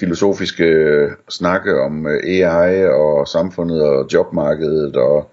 filosofiske 0.00 0.64
øh, 0.64 1.12
snakke 1.28 1.80
om 1.80 2.06
øh, 2.06 2.20
AI 2.24 2.84
og 2.86 3.28
samfundet 3.28 3.82
og 3.82 4.06
jobmarkedet 4.12 4.96
og 4.96 5.30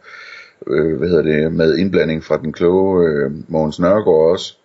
øh, 0.68 0.98
hvad 0.98 1.10
hedder 1.10 1.24
det, 1.24 1.54
med 1.54 1.78
indblanding 1.78 2.24
fra 2.24 2.38
den 2.38 2.54
kloge 2.54 3.08
øh, 3.08 3.32
Mogens 3.48 3.80
Nørgaard 3.80 4.32
også. 4.32 4.58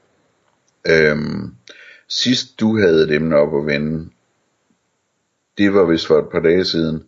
Øhm, 0.88 1.54
sidst 2.08 2.60
du 2.60 2.78
havde 2.78 3.04
et 3.04 3.10
emne 3.10 3.36
op 3.36 3.56
at 3.56 3.66
vende, 3.66 4.10
det 5.58 5.74
var 5.74 5.84
vist 5.84 6.06
for 6.06 6.18
et 6.18 6.28
par 6.32 6.40
dage 6.40 6.64
siden, 6.64 7.02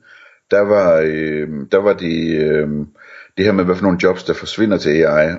der 0.50 0.60
var, 0.60 1.02
øh, 1.04 1.48
der 1.72 1.78
var 1.78 1.92
det, 1.92 2.42
øh, 2.42 2.68
det 3.36 3.44
her 3.44 3.52
med, 3.52 3.64
hvad 3.64 3.74
for 3.74 3.82
nogle 3.82 3.98
jobs, 4.02 4.24
der 4.24 4.34
forsvinder 4.34 4.78
til 4.78 4.90
AI. 4.90 5.36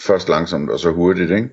Først 0.00 0.28
langsomt, 0.28 0.70
og 0.70 0.78
så 0.78 0.90
hurtigt, 0.90 1.30
ikke? 1.30 1.50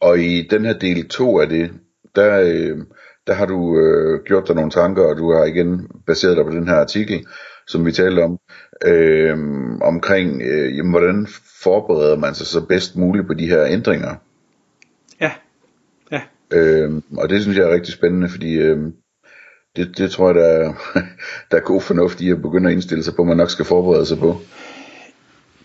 Og 0.00 0.18
i 0.18 0.42
den 0.50 0.64
her 0.64 0.78
del 0.78 1.08
2 1.08 1.38
af 1.38 1.48
det, 1.48 1.70
der, 2.16 2.40
øh, 2.40 2.78
der 3.26 3.34
har 3.34 3.46
du 3.46 3.78
øh, 3.78 4.24
gjort 4.24 4.48
dig 4.48 4.54
nogle 4.56 4.70
tanker, 4.70 5.02
og 5.02 5.16
du 5.16 5.32
har 5.32 5.44
igen 5.44 5.88
baseret 6.06 6.36
dig 6.36 6.44
på 6.44 6.50
den 6.50 6.68
her 6.68 6.76
artikel, 6.76 7.26
som 7.66 7.86
vi 7.86 7.92
talte 7.92 8.20
om, 8.20 8.38
øh, 8.84 9.38
omkring, 9.82 10.42
øh, 10.42 10.76
jamen, 10.76 10.90
hvordan 10.90 11.26
forbereder 11.62 12.16
man 12.16 12.34
sig 12.34 12.46
så 12.46 12.66
bedst 12.66 12.96
muligt 12.96 13.26
på 13.26 13.34
de 13.34 13.46
her 13.46 13.64
ændringer. 13.66 14.14
Ja. 15.20 15.32
Ja. 16.12 16.20
Øh, 16.50 17.02
og 17.18 17.28
det 17.28 17.42
synes 17.42 17.58
jeg 17.58 17.68
er 17.68 17.74
rigtig 17.74 17.94
spændende, 17.94 18.28
fordi 18.28 18.54
øh, 18.54 18.78
det, 19.76 19.98
det 19.98 20.10
tror 20.10 20.26
jeg, 20.28 20.34
der 20.34 20.46
er, 20.46 20.72
der 21.50 21.56
er 21.56 21.60
god 21.60 21.80
fornuft 21.80 22.20
i 22.20 22.30
at 22.30 22.42
begynde 22.42 22.68
at 22.68 22.72
indstille 22.72 23.04
sig 23.04 23.14
på, 23.14 23.22
at 23.22 23.28
man 23.28 23.36
nok 23.36 23.50
skal 23.50 23.64
forberede 23.64 24.06
sig 24.06 24.18
på. 24.18 24.40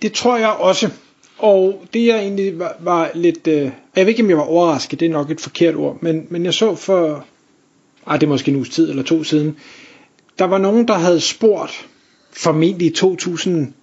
Det 0.02 0.14
tror 0.14 0.38
jeg 0.38 0.50
også. 0.50 0.92
Og 1.42 1.86
det 1.94 2.06
jeg 2.06 2.20
egentlig 2.20 2.59
var, 2.59 2.75
var 2.80 3.11
lidt... 3.16 3.47
Øh, 3.47 3.72
jeg 3.95 4.06
ved 4.06 4.08
ikke, 4.08 4.23
om 4.23 4.30
jeg 4.30 4.38
var 4.38 4.44
overrasket, 4.44 5.00
det 5.00 5.06
er 5.06 5.09
nok 5.09 5.31
et 5.31 5.42
forkert 5.42 5.75
ord, 5.75 5.97
men, 6.02 6.28
men 6.30 6.45
jeg 6.45 6.53
så 6.53 6.75
for... 6.75 7.25
ah, 8.06 8.20
det 8.20 8.25
er 8.25 8.30
måske 8.30 8.52
en 8.52 8.56
uges 8.58 8.70
tid 8.70 8.89
eller 8.89 9.03
to 9.03 9.23
siden. 9.23 9.58
Der 10.39 10.45
var 10.45 10.58
nogen, 10.58 10.88
der 10.88 10.94
havde 10.94 11.19
spurgt 11.22 11.88
formentlig 12.31 12.95
2000 12.95 13.73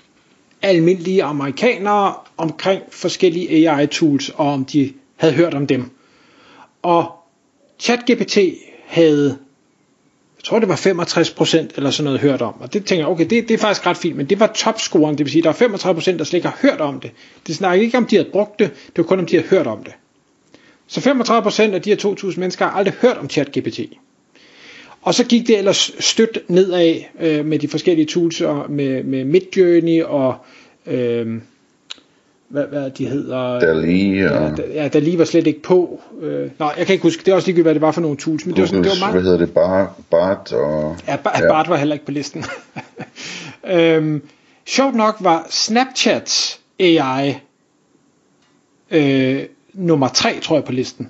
almindelige 0.63 1.23
amerikanere 1.23 2.15
omkring 2.37 2.83
forskellige 2.91 3.69
AI-tools, 3.71 4.29
og 4.35 4.53
om 4.53 4.65
de 4.65 4.93
havde 5.17 5.35
hørt 5.35 5.55
om 5.55 5.67
dem. 5.67 5.91
Og 6.83 7.13
ChatGPT 7.79 8.39
havde 8.87 9.39
tror 10.49 10.59
det 10.59 10.69
var 10.69 10.77
65% 10.77 11.69
eller 11.77 11.91
sådan 11.91 12.05
noget 12.05 12.21
hørt 12.21 12.43
om. 12.43 12.55
Og 12.61 12.73
det 12.73 12.85
tænker 12.85 13.05
jeg, 13.05 13.09
okay, 13.09 13.27
det, 13.31 13.49
det 13.49 13.55
er 13.55 13.59
faktisk 13.59 13.87
ret 13.87 13.97
fint, 13.97 14.17
men 14.17 14.27
det 14.27 14.41
var 14.41 14.47
topscoren, 14.47 15.19
det 15.19 15.25
vil 15.27 15.33
sige, 15.33 15.43
der 15.43 15.49
er 15.49 15.53
35% 15.53 16.19
der 16.19 16.25
slet 16.25 16.35
ikke 16.35 16.49
har 16.49 16.59
hørt 16.63 16.81
om 16.81 17.01
det. 17.01 17.11
Det 17.47 17.57
snakker 17.57 17.85
ikke 17.85 17.99
om, 17.99 18.07
de 18.07 18.17
har 18.17 18.27
brugt 18.33 18.59
det, 18.59 18.71
det 18.87 18.99
var 18.99 19.03
kun 19.03 19.19
om, 19.19 19.27
de 19.27 19.37
har 19.37 19.45
hørt 19.51 19.67
om 19.67 19.85
det. 19.85 19.93
Så 20.87 21.01
35% 21.01 21.75
af 21.75 21.83
de 21.83 21.91
her 21.91 21.97
2.000 22.31 22.41
mennesker 22.41 22.65
har 22.65 22.73
aldrig 22.73 22.95
hørt 23.03 23.17
om 23.17 23.31
ChatGPT. 23.31 23.81
Og 25.03 25.15
så 25.15 25.25
gik 25.25 25.47
det 25.47 25.59
ellers 25.59 25.93
stødt 25.99 26.39
nedad 26.49 26.95
øh, 27.21 27.47
med 27.47 27.59
de 27.59 27.69
forskellige 27.69 28.07
tools, 28.07 28.41
og 28.41 28.71
med, 28.71 29.03
med 29.05 29.25
Midjourney 29.25 30.03
og 30.03 30.37
øh, 30.87 31.41
hvad, 32.49 32.65
hvad 32.67 32.91
de 32.91 33.07
hedder. 33.07 33.61
Dali 33.61 34.21
og... 34.21 34.59
Ja, 34.59 34.83
ja, 34.83 34.89
Dali 34.89 35.19
var 35.19 35.25
slet 35.25 35.47
ikke 35.47 35.63
på. 35.63 36.01
Øh, 36.21 36.51
nej, 36.59 36.75
jeg 36.79 36.87
kan 36.87 36.93
ikke 36.93 37.03
huske, 37.03 37.23
det 37.25 37.31
er 37.31 37.35
også 37.35 37.49
ligegyldigt, 37.49 37.65
hvad 37.65 37.75
det 37.75 37.83
var 37.83 37.93
for 37.93 38.01
nogle 38.01 38.17
tools. 38.17 38.47
Men 38.47 38.55
det 38.55 38.61
var, 38.61 38.67
sådan, 38.67 38.85
det 38.85 38.91
var 38.91 38.99
meget... 38.99 39.15
Hvad 39.15 39.23
hedder 39.23 39.39
det? 39.39 39.55
Bar, 39.55 39.95
Bart 40.11 40.53
og... 40.53 40.97
Ja, 41.09 41.17
Bart, 41.17 41.41
ja. 41.41 41.49
Bart 41.49 41.69
var 41.69 41.77
heller 41.77 41.95
ikke 41.95 42.07
på 42.07 42.13
listen. 42.13 42.45
øhm, 43.75 44.23
sjovt 44.67 44.95
nok 44.95 45.17
var 45.21 45.47
Snapchats 45.51 46.61
AI 46.81 47.35
øh, 48.91 49.43
nummer 49.73 50.09
3, 50.09 50.41
tror 50.43 50.57
jeg, 50.57 50.65
på 50.65 50.73
listen. 50.73 51.09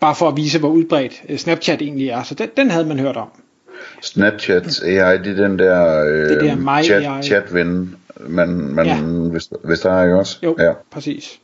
Bare 0.00 0.14
for 0.14 0.28
at 0.28 0.36
vise, 0.36 0.58
hvor 0.58 0.68
udbredt 0.68 1.22
øh, 1.28 1.38
Snapchat 1.38 1.82
egentlig 1.82 2.08
er. 2.08 2.22
Så 2.22 2.34
den, 2.34 2.48
den 2.56 2.70
havde 2.70 2.84
man 2.84 2.98
hørt 2.98 3.16
om. 3.16 3.28
Snapchats 4.02 4.82
AI, 4.82 5.18
det 5.18 5.38
er 5.38 5.48
den 5.48 5.58
der, 5.58 6.04
øh, 6.04 6.28
det 6.28 6.40
der 6.40 6.82
chat, 6.82 7.02
AI. 7.02 7.22
chatven, 7.22 7.96
man, 8.20 8.48
man 8.48 8.86
Ja. 8.86 9.00
hvis, 9.30 9.48
hvis 9.64 9.80
der 9.80 9.92
er 9.92 10.02
ikke 10.02 10.16
også? 10.16 10.38
Jo, 10.42 10.56
Ja. 10.58 10.72
præcis. 10.90 11.40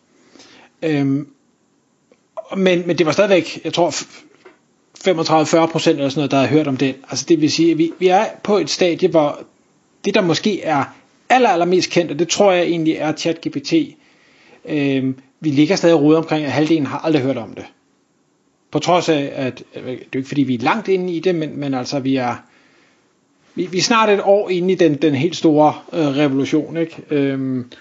Øhm, 0.82 1.28
men, 2.56 2.82
men 2.86 2.98
det 2.98 3.06
var 3.06 3.12
stadigvæk, 3.12 3.60
jeg 3.64 3.72
tror, 3.72 3.90
35-40 5.08 5.66
procent 5.72 5.96
eller 5.96 6.08
sådan 6.08 6.18
noget, 6.18 6.30
der 6.30 6.36
har 6.40 6.46
hørt 6.46 6.66
om 6.66 6.76
den. 6.76 6.94
Altså 7.10 7.24
det 7.28 7.40
vil 7.40 7.52
sige, 7.52 7.72
at 7.72 7.78
vi, 7.78 7.92
vi 7.98 8.08
er 8.08 8.24
på 8.42 8.58
et 8.58 8.70
stadie, 8.70 9.08
hvor 9.08 9.38
det 10.04 10.14
der 10.14 10.20
måske 10.20 10.62
er 10.62 10.84
aller, 11.28 11.48
aller 11.48 11.64
mest 11.66 11.90
kendt, 11.90 12.10
og 12.12 12.18
det 12.18 12.28
tror 12.28 12.52
jeg 12.52 12.64
egentlig 12.64 12.94
er 12.94 13.12
ChatGPT, 13.12 13.72
øhm, 14.64 15.18
vi 15.40 15.48
ligger 15.50 15.76
stadig 15.76 15.94
og 15.94 16.02
roder 16.02 16.18
omkring, 16.18 16.44
at 16.44 16.52
halvdelen 16.52 16.86
har 16.86 16.98
aldrig 16.98 17.22
hørt 17.22 17.36
om 17.36 17.54
det. 17.54 17.64
På 18.70 18.78
trods 18.78 19.08
af, 19.08 19.32
at 19.34 19.58
det 19.74 19.86
er 19.88 19.92
jo 19.92 20.18
ikke 20.18 20.28
fordi, 20.28 20.42
vi 20.42 20.54
er 20.54 20.58
langt 20.58 20.88
inde 20.88 21.12
i 21.12 21.20
det, 21.20 21.34
men, 21.34 21.58
men 21.60 21.74
altså 21.74 22.00
vi 22.00 22.16
er, 22.16 22.34
vi, 23.54 23.66
vi 23.66 23.78
er 23.78 23.82
snart 23.82 24.08
et 24.08 24.20
år 24.24 24.50
inde 24.50 24.72
i 24.72 24.76
den, 24.76 24.94
den 24.94 25.14
helt 25.14 25.36
store 25.36 25.74
øh, 25.92 26.16
revolution, 26.16 26.76
ikke? 26.76 27.02
Øhm, 27.10 27.72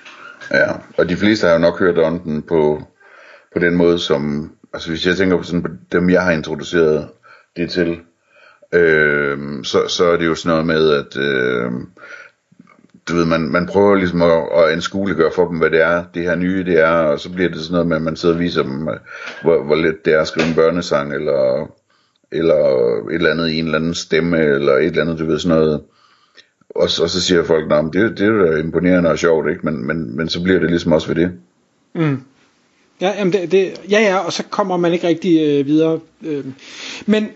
ja, 0.51 0.71
og 0.97 1.09
de 1.09 1.15
fleste 1.15 1.47
har 1.47 1.53
jo 1.53 1.59
nok 1.59 1.79
hørt 1.79 1.97
om 1.97 2.19
den 2.19 2.41
på, 2.41 2.83
på 3.53 3.59
den 3.59 3.75
måde, 3.75 3.99
som, 3.99 4.51
altså 4.73 4.89
hvis 4.89 5.07
jeg 5.07 5.17
tænker 5.17 5.37
på 5.37 5.43
sådan 5.43 5.63
på 5.63 5.69
dem, 5.91 6.09
jeg 6.09 6.23
har 6.23 6.31
introduceret 6.31 7.07
det 7.57 7.69
til, 7.69 7.99
øh, 8.73 9.63
så, 9.63 9.87
så 9.87 10.05
er 10.05 10.17
det 10.17 10.25
jo 10.25 10.35
sådan 10.35 10.49
noget 10.49 10.65
med, 10.65 10.89
at 10.89 11.17
øh, 11.17 11.71
du 13.09 13.15
ved, 13.15 13.25
man, 13.25 13.41
man 13.41 13.67
prøver 13.67 13.95
ligesom 13.95 14.21
at, 14.21 14.47
at 14.55 14.71
anskueliggøre 14.71 15.31
for 15.35 15.47
dem, 15.47 15.57
hvad 15.57 15.69
det 15.69 15.81
er, 15.81 16.03
det 16.13 16.23
her 16.23 16.35
nye 16.35 16.65
det 16.65 16.79
er, 16.79 16.91
og 16.91 17.19
så 17.19 17.31
bliver 17.31 17.49
det 17.49 17.59
sådan 17.59 17.71
noget 17.71 17.87
med, 17.87 17.95
at 17.95 18.01
man 18.01 18.15
sidder 18.15 18.35
og 18.35 18.41
viser 18.41 18.63
dem, 18.63 18.87
øh, 18.87 18.95
hvor, 19.41 19.63
hvor 19.63 19.75
let 19.75 20.05
det 20.05 20.13
er 20.13 20.21
at 20.21 20.27
skrive 20.27 20.47
en 20.47 20.55
børnesang, 20.55 21.13
eller, 21.13 21.71
eller 22.31 22.55
et 23.09 23.15
eller 23.15 23.31
andet 23.31 23.49
i 23.49 23.59
en 23.59 23.65
eller 23.65 23.77
anden 23.77 23.93
stemme, 23.93 24.37
eller 24.37 24.73
et 24.73 24.85
eller 24.85 25.01
andet, 25.01 25.19
du 25.19 25.25
ved, 25.25 25.39
sådan 25.39 25.57
noget. 25.57 25.81
Og, 26.69 26.89
så- 26.89 27.03
og 27.03 27.09
så 27.09 27.21
siger 27.21 27.43
folk, 27.43 27.67
nej, 27.69 27.81
det, 27.81 27.93
det 27.93 28.21
er 28.21 28.25
jo 28.25 28.55
imponerende 28.55 29.09
og 29.09 29.19
sjovt, 29.19 29.49
ikke? 29.49 29.61
Men, 29.63 29.87
men, 29.87 30.15
men 30.17 30.29
så 30.29 30.43
bliver 30.43 30.59
det 30.59 30.69
ligesom 30.69 30.91
også 30.91 31.07
ved 31.07 31.15
det. 31.15 31.31
Mm. 31.95 32.21
Ja, 33.01 33.11
jamen 33.17 33.33
det, 33.33 33.51
det, 33.51 33.81
ja, 33.91 33.99
ja, 34.01 34.17
og 34.17 34.33
så 34.33 34.43
kommer 34.49 34.77
man 34.77 34.93
ikke 34.93 35.07
rigtig 35.07 35.41
øh, 35.41 35.65
videre. 35.65 35.99
Øh. 36.23 36.45
Men 37.05 37.27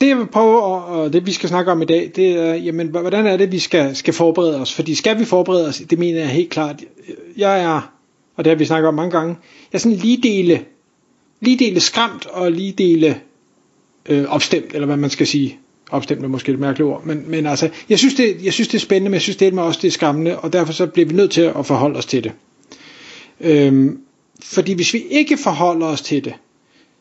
det 0.00 0.08
jeg 0.08 0.18
vil 0.18 0.26
prøve, 0.26 0.62
og, 0.62 0.84
og 0.86 1.12
det 1.12 1.26
vi 1.26 1.32
skal 1.32 1.48
snakke 1.48 1.72
om 1.72 1.82
i 1.82 1.84
dag, 1.84 2.10
det 2.16 2.28
er, 2.30 2.54
jamen, 2.54 2.86
hvordan 2.88 3.26
er 3.26 3.36
det, 3.36 3.52
vi 3.52 3.58
skal, 3.58 3.96
skal 3.96 4.14
forberede 4.14 4.60
os? 4.60 4.74
Fordi 4.74 4.94
skal 4.94 5.18
vi 5.18 5.24
forberede 5.24 5.68
os, 5.68 5.76
det 5.90 5.98
mener 5.98 6.18
jeg 6.20 6.28
helt 6.28 6.50
klart. 6.50 6.76
Jeg 7.36 7.62
er, 7.62 7.92
og 8.36 8.44
det 8.44 8.50
har 8.50 8.56
vi 8.58 8.64
snakket 8.64 8.88
om 8.88 8.94
mange 8.94 9.10
gange, 9.10 9.36
jeg 9.72 9.76
er 9.76 9.80
sådan 9.80 9.96
lige 9.98 10.22
dele, 10.22 10.64
lige 11.40 11.58
dele 11.58 11.80
skræmt 11.80 12.26
og 12.26 12.52
lige 12.52 12.72
dele 12.72 13.20
øh, 14.08 14.24
opstemt, 14.28 14.74
eller 14.74 14.86
hvad 14.86 14.96
man 14.96 15.10
skal 15.10 15.26
sige. 15.26 15.58
Opstemt 15.90 16.24
er 16.24 16.28
måske 16.28 16.52
et 16.52 16.58
mærkeligt 16.58 16.90
ord, 16.90 17.04
men, 17.04 17.24
men 17.26 17.46
altså, 17.46 17.68
jeg 17.88 17.98
synes, 17.98 18.14
det, 18.14 18.44
jeg 18.44 18.52
synes, 18.52 18.68
det 18.68 18.74
er 18.74 18.82
spændende, 18.82 19.10
men 19.10 19.14
jeg 19.14 19.22
synes 19.22 19.36
det 19.36 19.54
er 19.54 19.60
også, 19.60 19.78
det 19.82 19.88
er 19.88 19.92
skræmmende, 19.92 20.38
og 20.38 20.52
derfor 20.52 20.72
så 20.72 20.86
bliver 20.86 21.06
vi 21.08 21.14
nødt 21.14 21.30
til 21.30 21.40
at 21.40 21.66
forholde 21.66 21.98
os 21.98 22.06
til 22.06 22.24
det. 22.24 22.32
Øhm, 23.40 23.98
fordi 24.44 24.72
hvis 24.72 24.94
vi 24.94 24.98
ikke 25.10 25.36
forholder 25.36 25.86
os 25.86 26.02
til 26.02 26.24
det, 26.24 26.34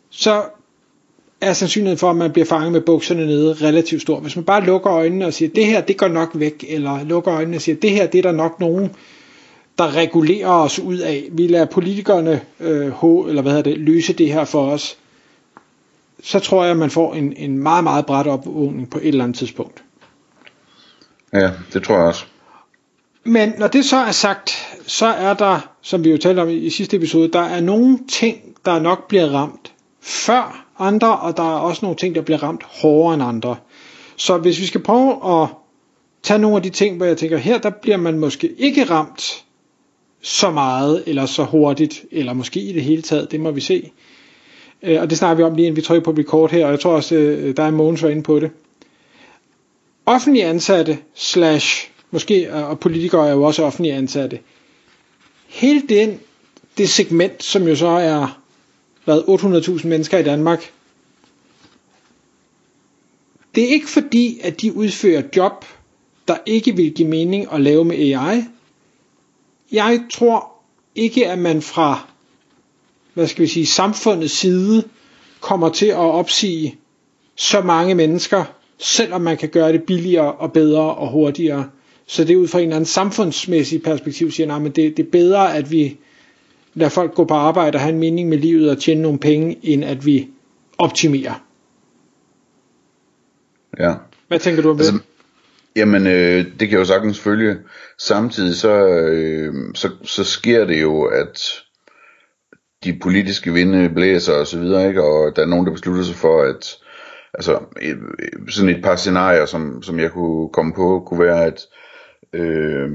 så 0.10 0.44
er 1.42 1.54
sandsynligheden 1.54 1.98
for, 1.98 2.10
at 2.10 2.16
man 2.16 2.32
bliver 2.32 2.46
fanget 2.46 2.72
med 2.72 2.82
bukserne 2.82 3.26
nede 3.26 3.54
relativt 3.54 4.02
stor. 4.02 4.20
Hvis 4.20 4.36
man 4.36 4.46
bare 4.46 4.66
lukker 4.66 4.92
øjnene 4.92 5.26
og 5.26 5.34
siger, 5.34 5.50
det 5.50 5.66
her, 5.66 5.82
det 5.82 5.98
går 5.98 6.08
nok 6.08 6.30
væk, 6.34 6.66
eller 6.68 7.04
lukker 7.04 7.34
øjnene 7.34 7.58
og 7.58 7.62
siger, 7.62 7.76
det 7.76 7.92
her, 7.92 8.08
det 8.08 8.18
er 8.18 8.22
der 8.22 8.32
nok 8.32 8.60
nogen, 8.60 8.90
der 9.78 9.96
regulerer 9.96 10.48
os 10.48 10.80
ud 10.80 10.98
af. 10.98 11.30
Vi 11.32 11.48
lader 11.48 11.66
politikerne 11.66 12.42
øh, 12.60 12.90
ho, 12.90 13.22
eller 13.22 13.42
hvad 13.42 13.52
hedder 13.52 13.70
det, 13.70 13.78
løse 13.78 14.14
det 14.14 14.34
her 14.34 14.46
for 14.46 14.72
os. 14.72 14.98
Så 16.24 16.40
tror 16.40 16.64
jeg, 16.66 16.78
man 16.78 16.90
får 16.90 17.14
en, 17.14 17.34
en 17.38 17.58
meget, 17.58 17.84
meget 17.84 18.06
bræt 18.06 18.28
opvågning 18.28 18.90
på 18.90 18.98
et 18.98 19.08
eller 19.08 19.24
andet 19.24 19.38
tidspunkt. 19.38 19.84
Ja, 21.34 21.52
det 21.74 21.84
tror 21.84 21.96
jeg 21.96 22.06
også. 22.06 22.26
Men 23.24 23.54
når 23.58 23.68
det 23.68 23.86
så 23.86 23.98
er 23.98 24.12
sagt, 24.12 24.78
så 24.88 25.06
er 25.06 25.34
der, 25.34 25.60
som 25.82 26.04
vi 26.04 26.12
jo 26.12 26.18
talte 26.18 26.40
om 26.40 26.50
i 26.50 26.54
i 26.54 26.70
sidste 26.70 26.98
episode, 26.98 27.32
der 27.32 27.42
er 27.42 27.62
nogle 27.62 28.00
ting, 28.10 28.38
der 28.66 28.80
nok 28.80 29.08
bliver 29.08 29.30
ramt 29.30 29.74
før 30.02 30.66
andre, 30.80 31.20
og 31.20 31.38
der 31.38 31.44
er 31.44 31.60
også 31.60 31.80
nogle 31.86 31.98
ting, 31.98 32.16
der 32.16 32.22
bliver 32.22 32.44
ramt 32.44 32.64
hårdere 32.64 33.14
end 33.14 33.24
andre. 33.24 33.56
Så 34.16 34.38
hvis 34.38 34.60
vi 34.60 34.66
skal 34.66 34.84
prøve 34.84 35.42
at 35.42 35.48
tage 36.24 36.40
nogle 36.40 36.58
af 36.58 36.64
de 36.64 36.70
ting, 36.70 36.98
hvor 36.98 37.06
jeg 37.06 37.18
tænker, 37.18 37.38
her 37.38 37.58
der 37.58 37.70
bliver 37.70 37.98
man 37.98 38.20
måske 38.20 38.54
ikke 38.58 38.84
ramt 38.84 39.46
så 40.22 40.52
meget, 40.52 41.04
eller 41.08 41.26
så 41.26 41.44
hurtigt, 41.44 42.06
eller 42.12 42.34
måske 42.34 42.60
i 42.60 42.74
det 42.74 42.84
hele 42.84 43.02
taget, 43.02 43.32
det 43.32 43.40
må 43.40 43.52
vi 43.52 43.62
se 43.62 43.92
øh, 44.84 45.02
og 45.02 45.10
det 45.10 45.18
snakker 45.18 45.36
vi 45.36 45.44
om 45.44 45.56
lige 45.56 45.66
inden 45.68 45.76
vi 45.76 45.82
trykker 45.82 46.12
på 46.12 46.20
record 46.20 46.52
her, 46.52 46.66
og 46.66 46.72
jeg 46.72 46.80
tror 46.80 46.92
også, 46.92 47.16
øh, 47.16 47.58
der 47.58 47.64
er 47.64 47.72
Mogens 47.72 48.04
var 48.04 48.10
inde 48.10 48.24
på 48.24 48.40
det. 48.40 48.52
Offentlige 50.06 50.46
ansatte 50.46 50.98
slash, 51.14 51.92
måske, 52.12 52.54
og 52.54 52.80
politikere 52.80 53.28
er 53.28 53.34
jo 53.34 53.44
også 53.44 53.64
offentlige 53.64 53.94
ansatte. 53.94 54.40
Hele 55.48 55.82
den, 55.90 56.20
det 56.78 56.90
segment, 56.90 57.44
som 57.44 57.68
jo 57.68 57.76
så 57.76 57.88
er 57.88 58.42
hvad, 59.06 59.22
800.000 59.82 59.88
mennesker 59.88 60.18
i 60.18 60.24
Danmark, 60.24 60.72
det 63.56 63.64
er 63.64 63.68
ikke 63.68 63.90
fordi, 63.90 64.40
at 64.44 64.62
de 64.62 64.76
udfører 64.76 65.24
job, 65.36 65.66
der 66.28 66.38
ikke 66.46 66.76
vil 66.76 66.94
give 66.94 67.08
mening 67.08 67.54
at 67.54 67.62
lave 67.62 67.86
med 67.86 67.96
AI. 67.96 68.44
Jeg 69.72 70.02
tror 70.12 70.52
ikke, 70.96 71.28
at 71.28 71.40
man 71.40 71.62
fra 71.62 72.08
hvad 73.20 73.28
skal 73.28 73.42
vi 73.42 73.48
sige, 73.48 73.66
samfundets 73.66 74.34
side 74.34 74.84
kommer 75.42 75.70
til 75.70 75.86
at 75.86 75.96
opsige 75.96 76.80
så 77.36 77.62
mange 77.62 77.96
mennesker, 77.96 78.44
selvom 78.78 79.22
man 79.22 79.38
kan 79.38 79.50
gøre 79.50 79.74
det 79.74 79.84
billigere 79.84 80.34
og 80.34 80.54
bedre 80.54 80.96
og 80.96 81.12
hurtigere. 81.12 81.70
Så 82.08 82.24
det 82.24 82.34
er 82.34 82.38
ud 82.38 82.48
fra 82.48 82.60
en 82.60 82.64
eller 82.64 82.76
anden 82.76 82.86
samfundsmæssig 82.86 83.84
perspektiv, 83.84 84.32
siger, 84.32 84.56
at 84.56 84.76
det, 84.76 84.98
det 84.98 85.06
er 85.06 85.12
bedre, 85.12 85.56
at 85.56 85.72
vi 85.72 85.98
lader 86.74 86.90
folk 86.90 87.14
gå 87.14 87.26
på 87.26 87.34
arbejde 87.34 87.76
og 87.76 87.80
have 87.80 87.94
en 87.94 88.00
mening 88.00 88.30
med 88.30 88.38
livet 88.38 88.70
og 88.72 88.78
tjene 88.78 89.02
nogle 89.02 89.20
penge, 89.20 89.58
end 89.64 89.86
at 89.86 90.06
vi 90.06 90.28
optimerer. 90.78 91.44
Ja. 93.80 93.94
Hvad 94.28 94.40
tænker 94.40 94.62
du 94.62 94.70
om 94.70 94.78
det? 94.78 94.86
Altså, 94.86 95.00
jamen, 95.76 96.08
øh, 96.08 96.46
det 96.46 96.60
kan 96.60 96.72
jeg 96.72 96.80
jo 96.80 96.86
sagtens 96.86 97.20
følge. 97.20 97.58
Samtidig 97.98 98.56
så, 98.56 98.72
øh, 98.88 99.54
så, 99.76 99.90
så 100.04 100.24
sker 100.24 100.66
det 100.66 100.82
jo, 100.82 101.04
at 101.04 101.64
de 102.84 103.00
politiske 103.02 103.54
vinde 103.54 103.90
blæser 103.90 104.34
og 104.34 104.48
så 104.48 104.60
videre, 104.60 104.88
ikke? 104.88 105.04
og 105.04 105.36
der 105.36 105.42
er 105.42 105.46
nogen, 105.46 105.66
der 105.66 105.72
beslutter 105.72 106.04
sig 106.04 106.16
for, 106.16 106.42
at 106.42 106.78
altså, 107.34 107.60
et, 107.82 107.98
sådan 108.50 108.70
et 108.70 108.84
par 108.84 108.96
scenarier, 108.96 109.46
som, 109.46 109.84
som 109.84 110.00
jeg 110.00 110.12
kunne 110.12 110.50
komme 110.50 110.74
på, 110.74 111.04
kunne 111.08 111.20
være, 111.20 111.46
at 111.46 111.62
øh, 112.34 112.90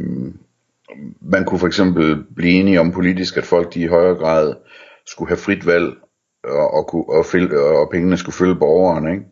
man 1.20 1.44
kunne 1.44 1.58
for 1.58 1.66
eksempel 1.66 2.24
blive 2.36 2.52
enige 2.52 2.80
om 2.80 2.92
politisk, 2.92 3.36
at 3.36 3.44
folk 3.44 3.74
de 3.74 3.80
i 3.80 3.86
højere 3.86 4.14
grad 4.14 4.54
skulle 5.06 5.28
have 5.28 5.38
frit 5.38 5.66
valg, 5.66 5.94
og, 6.44 6.74
og, 6.74 6.86
kunne, 6.86 7.04
og, 7.08 7.26
fil, 7.26 7.56
og 7.56 7.90
pengene 7.90 8.16
skulle 8.16 8.36
følge 8.36 8.54
borgeren. 8.54 9.12
Ikke? 9.12 9.24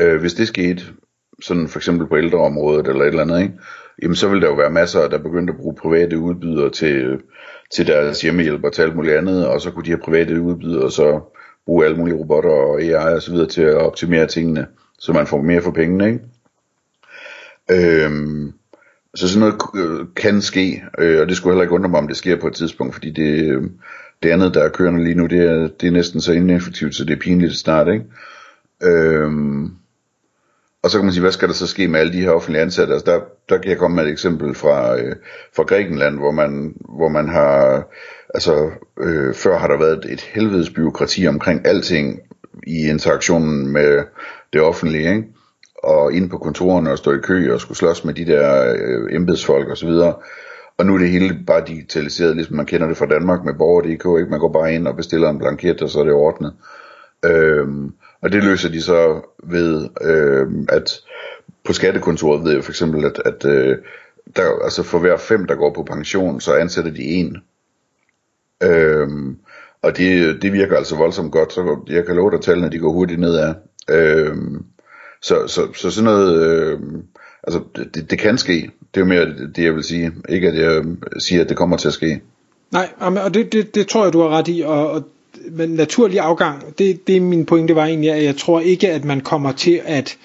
Øh, 0.00 0.20
hvis 0.20 0.34
det 0.34 0.48
skete, 0.48 0.82
sådan 1.42 1.68
for 1.68 1.78
eksempel 1.78 2.06
på 2.06 2.16
ældreområdet 2.16 2.88
eller 2.88 3.02
et 3.02 3.08
eller 3.08 3.22
andet, 3.22 3.42
ikke? 3.42 3.54
Jamen 4.02 4.16
så 4.16 4.28
vil 4.28 4.40
der 4.40 4.48
jo 4.48 4.54
være 4.54 4.70
masser, 4.70 5.08
der 5.08 5.18
begyndte 5.18 5.52
at 5.52 5.56
bruge 5.56 5.74
private 5.74 6.18
udbydere 6.18 6.70
til, 6.70 7.20
til 7.74 7.86
deres 7.86 8.20
hjemmehjælp 8.20 8.64
og 8.64 8.72
til 8.72 8.82
alt 8.82 8.96
muligt 8.96 9.16
andet, 9.16 9.46
og 9.48 9.60
så 9.60 9.70
kunne 9.70 9.84
de 9.84 9.90
her 9.90 10.04
private 10.04 10.40
udbydere 10.40 10.90
så 10.90 11.20
bruge 11.66 11.84
alle 11.84 11.96
mulige 11.96 12.16
robotter 12.16 12.50
og 12.50 12.82
AI 12.82 13.14
og 13.14 13.22
så 13.22 13.30
videre 13.32 13.48
til 13.48 13.62
at 13.62 13.74
optimere 13.74 14.26
tingene, 14.26 14.66
så 14.98 15.12
man 15.12 15.26
får 15.26 15.42
mere 15.42 15.62
for 15.62 15.70
pengene, 15.70 16.06
ikke? 16.06 16.20
Øhm, 17.70 18.52
så 19.14 19.28
sådan 19.28 19.40
noget 19.40 19.62
øh, 19.76 20.06
kan 20.16 20.40
ske, 20.40 20.82
øh, 20.98 21.20
og 21.20 21.28
det 21.28 21.36
skulle 21.36 21.52
heller 21.52 21.62
ikke 21.62 21.74
undre 21.74 21.88
mig, 21.88 21.98
om 21.98 22.08
det 22.08 22.16
sker 22.16 22.40
på 22.40 22.46
et 22.46 22.54
tidspunkt, 22.54 22.94
fordi 22.94 23.10
det, 23.10 23.44
øh, 23.44 23.62
det 24.22 24.30
andet, 24.30 24.54
der 24.54 24.62
er 24.62 24.68
kørende 24.68 25.04
lige 25.04 25.14
nu, 25.14 25.26
det 25.26 25.40
er, 25.40 25.68
det 25.80 25.86
er 25.86 25.90
næsten 25.90 26.20
så 26.20 26.32
ineffektivt, 26.32 26.94
så 26.94 27.04
det 27.04 27.12
er 27.12 27.20
pinligt 27.20 27.56
snart, 27.56 27.88
ikke? 27.88 28.04
Øhm, 28.82 29.70
og 30.82 30.90
så 30.90 30.98
kan 30.98 31.04
man 31.04 31.12
sige, 31.12 31.22
hvad 31.22 31.32
skal 31.32 31.48
der 31.48 31.54
så 31.54 31.66
ske 31.66 31.88
med 31.88 32.00
alle 32.00 32.12
de 32.12 32.20
her 32.20 32.30
offentlige 32.30 32.62
ansatte? 32.62 32.92
Altså 32.92 33.12
der, 33.12 33.20
der 33.48 33.58
kan 33.58 33.70
jeg 33.70 33.78
komme 33.78 33.94
med 33.94 34.04
et 34.04 34.10
eksempel 34.10 34.54
fra, 34.54 34.98
øh, 34.98 35.16
fra 35.56 35.62
Grækenland, 35.62 36.18
hvor 36.18 36.30
man, 36.30 36.74
hvor 36.96 37.08
man 37.08 37.28
har, 37.28 37.88
altså 38.34 38.70
øh, 39.00 39.34
før 39.34 39.58
har 39.58 39.68
der 39.68 39.78
været 39.78 40.04
et 40.04 40.20
helvedes 40.20 40.70
byråkrati 40.70 41.26
omkring 41.26 41.66
alting 41.66 42.20
i 42.66 42.88
interaktionen 42.88 43.68
med 43.68 44.04
det 44.52 44.60
offentlige, 44.60 45.08
ikke? 45.08 45.24
og 45.82 46.12
ind 46.12 46.30
på 46.30 46.38
kontorerne 46.38 46.90
og 46.90 46.98
stå 46.98 47.12
i 47.12 47.18
kø 47.22 47.54
og 47.54 47.60
skulle 47.60 47.78
slås 47.78 48.04
med 48.04 48.14
de 48.14 48.26
der 48.26 48.74
øh, 48.78 49.16
embedsfolk 49.16 49.68
og 49.68 49.76
så 49.76 49.86
videre. 49.86 50.14
Og 50.78 50.86
nu 50.86 50.94
er 50.94 50.98
det 50.98 51.10
hele 51.10 51.38
bare 51.46 51.64
digitaliseret, 51.66 52.36
ligesom 52.36 52.56
man 52.56 52.66
kender 52.66 52.88
det 52.88 52.96
fra 52.96 53.06
Danmark 53.06 53.44
med 53.44 53.54
borger.dk, 53.54 54.20
ikke? 54.20 54.30
Man 54.30 54.40
går 54.40 54.52
bare 54.52 54.74
ind 54.74 54.88
og 54.88 54.96
bestiller 54.96 55.30
en 55.30 55.38
blanket, 55.38 55.82
og 55.82 55.90
så 55.90 56.00
er 56.00 56.04
det 56.04 56.12
ordnet. 56.12 56.52
Øhm, 57.24 57.92
og 58.20 58.32
det 58.32 58.44
løser 58.44 58.68
de 58.68 58.82
så 58.82 59.20
ved, 59.42 59.88
øh, 60.02 60.46
at 60.68 61.00
på 61.64 61.72
skattekontoret 61.72 62.44
ved 62.44 62.52
jeg 62.52 62.64
for 62.64 62.72
eksempel, 62.72 63.04
at, 63.04 63.22
at 63.24 63.44
øh, 63.44 63.78
der, 64.36 64.64
altså 64.64 64.82
for 64.82 64.98
hver 64.98 65.16
fem, 65.16 65.46
der 65.46 65.54
går 65.54 65.72
på 65.74 65.82
pension, 65.82 66.40
så 66.40 66.54
ansætter 66.54 66.90
de 66.90 67.02
en. 67.02 67.36
Øh, 68.62 69.08
og 69.82 69.96
det, 69.96 70.42
det 70.42 70.52
virker 70.52 70.76
altså 70.76 70.96
voldsomt 70.96 71.32
godt, 71.32 71.52
så 71.52 71.78
jeg 71.88 72.06
kan 72.06 72.16
love 72.16 72.30
dig, 72.30 72.40
tallene 72.40 72.70
de 72.70 72.78
går 72.78 72.92
hurtigt 72.92 73.20
nedad. 73.20 73.54
Øh, 73.90 74.36
så, 75.22 75.46
så, 75.46 75.72
så 75.74 75.90
sådan 75.90 76.04
noget, 76.04 76.46
øh, 76.46 76.78
altså 77.42 77.60
det, 77.94 78.10
det 78.10 78.18
kan 78.18 78.38
ske. 78.38 78.70
Det 78.94 79.00
er 79.00 79.04
jo 79.04 79.04
mere 79.04 79.48
det, 79.56 79.64
jeg 79.64 79.74
vil 79.74 79.84
sige. 79.84 80.12
Ikke 80.28 80.48
at 80.48 80.54
jeg 80.54 80.84
siger, 81.18 81.42
at 81.42 81.48
det 81.48 81.56
kommer 81.56 81.76
til 81.76 81.88
at 81.88 81.94
ske. 81.94 82.20
Nej, 82.72 82.88
og 82.98 83.34
det, 83.34 83.52
det, 83.52 83.74
det 83.74 83.88
tror 83.88 84.04
jeg, 84.04 84.12
du 84.12 84.20
har 84.20 84.28
ret 84.28 84.48
i, 84.48 84.62
og, 84.66 84.90
og 84.90 85.08
men 85.50 85.68
naturlig 85.70 86.20
afgang, 86.20 86.78
det, 86.78 87.06
det 87.06 87.16
er 87.16 87.20
min 87.20 87.46
pointe 87.46 87.74
var 87.74 87.86
egentlig, 87.86 88.10
at 88.10 88.24
jeg 88.24 88.36
tror 88.36 88.60
ikke, 88.60 88.90
at 88.90 89.04
man 89.04 89.20
kommer 89.20 89.52
til 89.52 89.80
at 89.84 90.18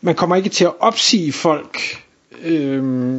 man 0.00 0.14
kommer 0.14 0.36
ikke 0.36 0.48
til 0.48 0.64
at 0.64 0.72
opsige 0.80 1.32
folk 1.32 1.78
øh, 2.44 3.14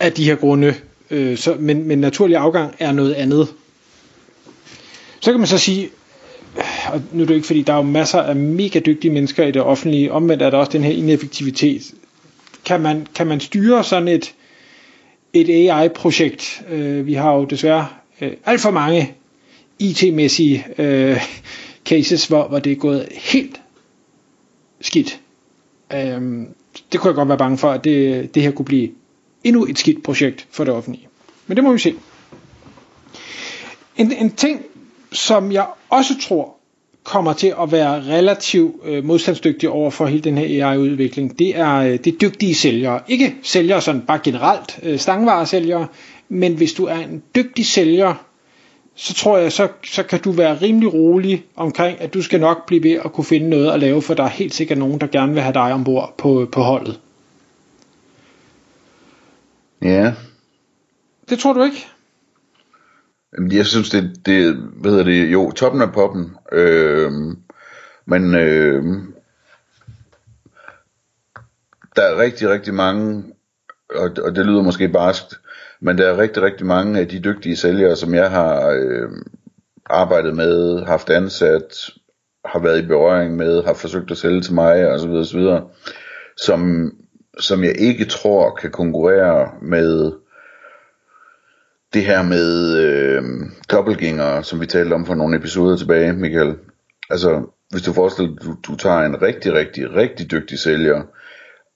af 0.00 0.12
de 0.12 0.24
her 0.24 0.34
grunde, 0.36 0.74
øh, 1.10 1.36
så, 1.38 1.56
men, 1.58 1.88
men 1.88 1.98
naturlig 1.98 2.36
afgang 2.36 2.74
er 2.78 2.92
noget 2.92 3.14
andet. 3.14 3.48
Så 5.20 5.30
kan 5.30 5.40
man 5.40 5.46
så 5.46 5.58
sige, 5.58 5.90
og 6.92 7.02
nu 7.12 7.22
er 7.22 7.26
det 7.26 7.34
ikke 7.34 7.46
fordi, 7.46 7.62
der 7.62 7.72
er 7.72 7.76
jo 7.76 7.82
masser 7.82 8.18
af 8.20 8.36
mega 8.36 8.78
dygtige 8.78 9.12
mennesker 9.12 9.46
i 9.46 9.50
det 9.50 9.62
offentlige, 9.62 10.12
omvendt 10.12 10.42
er 10.42 10.50
der 10.50 10.58
også 10.58 10.72
den 10.72 10.84
her 10.84 10.92
ineffektivitet. 10.92 11.82
Kan 12.64 12.80
man, 12.80 13.06
kan 13.14 13.26
man 13.26 13.40
styre 13.40 13.84
sådan 13.84 14.08
et, 14.08 14.34
et 15.32 15.48
AI-projekt? 15.48 16.62
Øh, 16.70 17.06
vi 17.06 17.14
har 17.14 17.34
jo 17.34 17.44
desværre 17.44 17.86
øh, 18.20 18.32
alt 18.44 18.60
for 18.60 18.70
mange 18.70 19.14
IT-mæssige 19.80 20.66
øh, 20.78 21.20
cases, 21.84 22.26
hvor, 22.26 22.48
hvor 22.48 22.58
det 22.58 22.72
er 22.72 22.76
gået 22.76 23.08
helt 23.12 23.60
skidt. 24.80 25.20
Øhm, 25.94 26.46
det 26.92 27.00
kunne 27.00 27.08
jeg 27.08 27.14
godt 27.14 27.28
være 27.28 27.38
bange 27.38 27.58
for, 27.58 27.70
at 27.70 27.84
det, 27.84 28.34
det 28.34 28.42
her 28.42 28.50
kunne 28.50 28.64
blive 28.66 28.90
endnu 29.44 29.66
et 29.66 29.78
skidt 29.78 30.02
projekt 30.02 30.46
for 30.50 30.64
det 30.64 30.74
offentlige. 30.74 31.08
Men 31.46 31.56
det 31.56 31.64
må 31.64 31.72
vi 31.72 31.78
se. 31.78 31.94
En, 33.96 34.12
en 34.12 34.30
ting, 34.30 34.62
som 35.12 35.52
jeg 35.52 35.66
også 35.90 36.14
tror 36.20 36.56
kommer 37.04 37.32
til 37.32 37.54
at 37.62 37.72
være 37.72 38.02
relativt 38.02 38.74
øh, 38.84 39.04
modstandsdygtig 39.04 39.68
over 39.68 39.90
for 39.90 40.06
hele 40.06 40.22
den 40.22 40.38
her 40.38 40.66
AI-udvikling, 40.70 41.38
det 41.38 41.58
er 41.58 41.74
øh, 41.76 41.98
det 42.04 42.20
dygtige 42.20 42.54
sælgere. 42.54 43.00
Ikke 43.08 43.34
sælgere 43.42 43.80
sådan 43.80 44.00
bare 44.00 44.20
generelt, 44.24 44.78
øh, 44.82 44.98
stangvaresælgere, 44.98 45.86
men 46.28 46.54
hvis 46.54 46.72
du 46.72 46.84
er 46.84 46.94
en 46.98 47.22
dygtig 47.34 47.66
sælger, 47.66 48.29
så 48.94 49.14
tror 49.14 49.38
jeg, 49.38 49.52
så, 49.52 49.68
så 49.84 50.02
kan 50.02 50.20
du 50.20 50.32
være 50.32 50.60
rimelig 50.62 50.94
rolig 50.94 51.46
omkring, 51.56 52.00
at 52.00 52.14
du 52.14 52.22
skal 52.22 52.40
nok 52.40 52.66
blive 52.66 52.82
ved 52.82 53.00
at 53.04 53.12
kunne 53.12 53.24
finde 53.24 53.48
noget 53.48 53.72
at 53.72 53.80
lave, 53.80 54.02
for 54.02 54.14
der 54.14 54.22
er 54.22 54.28
helt 54.28 54.54
sikkert 54.54 54.78
nogen, 54.78 55.00
der 55.00 55.06
gerne 55.06 55.32
vil 55.32 55.42
have 55.42 55.54
dig 55.54 55.72
ombord 55.72 56.14
på, 56.18 56.48
på 56.52 56.62
holdet. 56.62 57.00
Ja. 59.82 60.14
Det 61.28 61.38
tror 61.38 61.52
du 61.52 61.62
ikke? 61.62 61.86
Jeg 63.52 63.66
synes, 63.66 63.90
det, 63.90 64.26
det 64.26 64.56
hvad 64.56 64.90
hedder 64.90 65.04
det, 65.04 65.32
jo, 65.32 65.50
toppen 65.50 65.82
af 65.82 65.92
poppen, 65.92 66.36
øh, 66.52 67.12
men 68.06 68.34
øh, 68.34 68.84
der 71.96 72.02
er 72.02 72.18
rigtig, 72.18 72.48
rigtig 72.48 72.74
mange, 72.74 73.24
og, 73.94 74.10
og 74.24 74.36
det 74.36 74.46
lyder 74.46 74.62
måske 74.62 74.88
barskt, 74.88 75.39
men 75.80 75.98
der 75.98 76.08
er 76.08 76.18
rigtig, 76.18 76.42
rigtig 76.42 76.66
mange 76.66 77.00
af 77.00 77.08
de 77.08 77.20
dygtige 77.20 77.56
sælgere, 77.56 77.96
som 77.96 78.14
jeg 78.14 78.30
har 78.30 78.68
øh, 78.68 79.10
arbejdet 79.86 80.36
med, 80.36 80.84
haft 80.86 81.10
ansat, 81.10 81.90
har 82.44 82.58
været 82.58 82.82
i 82.82 82.86
berøring 82.86 83.36
med, 83.36 83.62
har 83.62 83.74
forsøgt 83.74 84.10
at 84.10 84.16
sælge 84.16 84.40
til 84.40 84.54
mig 84.54 84.92
og 84.92 85.00
så 85.00 85.08
videre, 85.08 85.24
så 85.24 85.38
videre 85.38 85.68
som, 86.36 86.92
som 87.38 87.64
jeg 87.64 87.74
ikke 87.78 88.04
tror 88.04 88.54
kan 88.54 88.70
konkurrere 88.70 89.50
med 89.62 90.12
det 91.92 92.04
her 92.04 92.22
med 92.22 92.76
øh, 92.78 93.22
dobbeltgængere, 93.70 94.44
som 94.44 94.60
vi 94.60 94.66
talte 94.66 94.94
om 94.94 95.06
for 95.06 95.14
nogle 95.14 95.36
episoder 95.36 95.76
tilbage, 95.76 96.12
Michael. 96.12 96.56
Altså, 97.10 97.42
hvis 97.70 97.82
du 97.82 97.92
forestiller 97.92 98.30
dig, 98.30 98.42
du, 98.42 98.56
du 98.66 98.76
tager 98.76 99.00
en 99.00 99.22
rigtig, 99.22 99.52
rigtig, 99.52 99.94
rigtig 99.94 100.30
dygtig 100.30 100.58
sælger, 100.58 101.02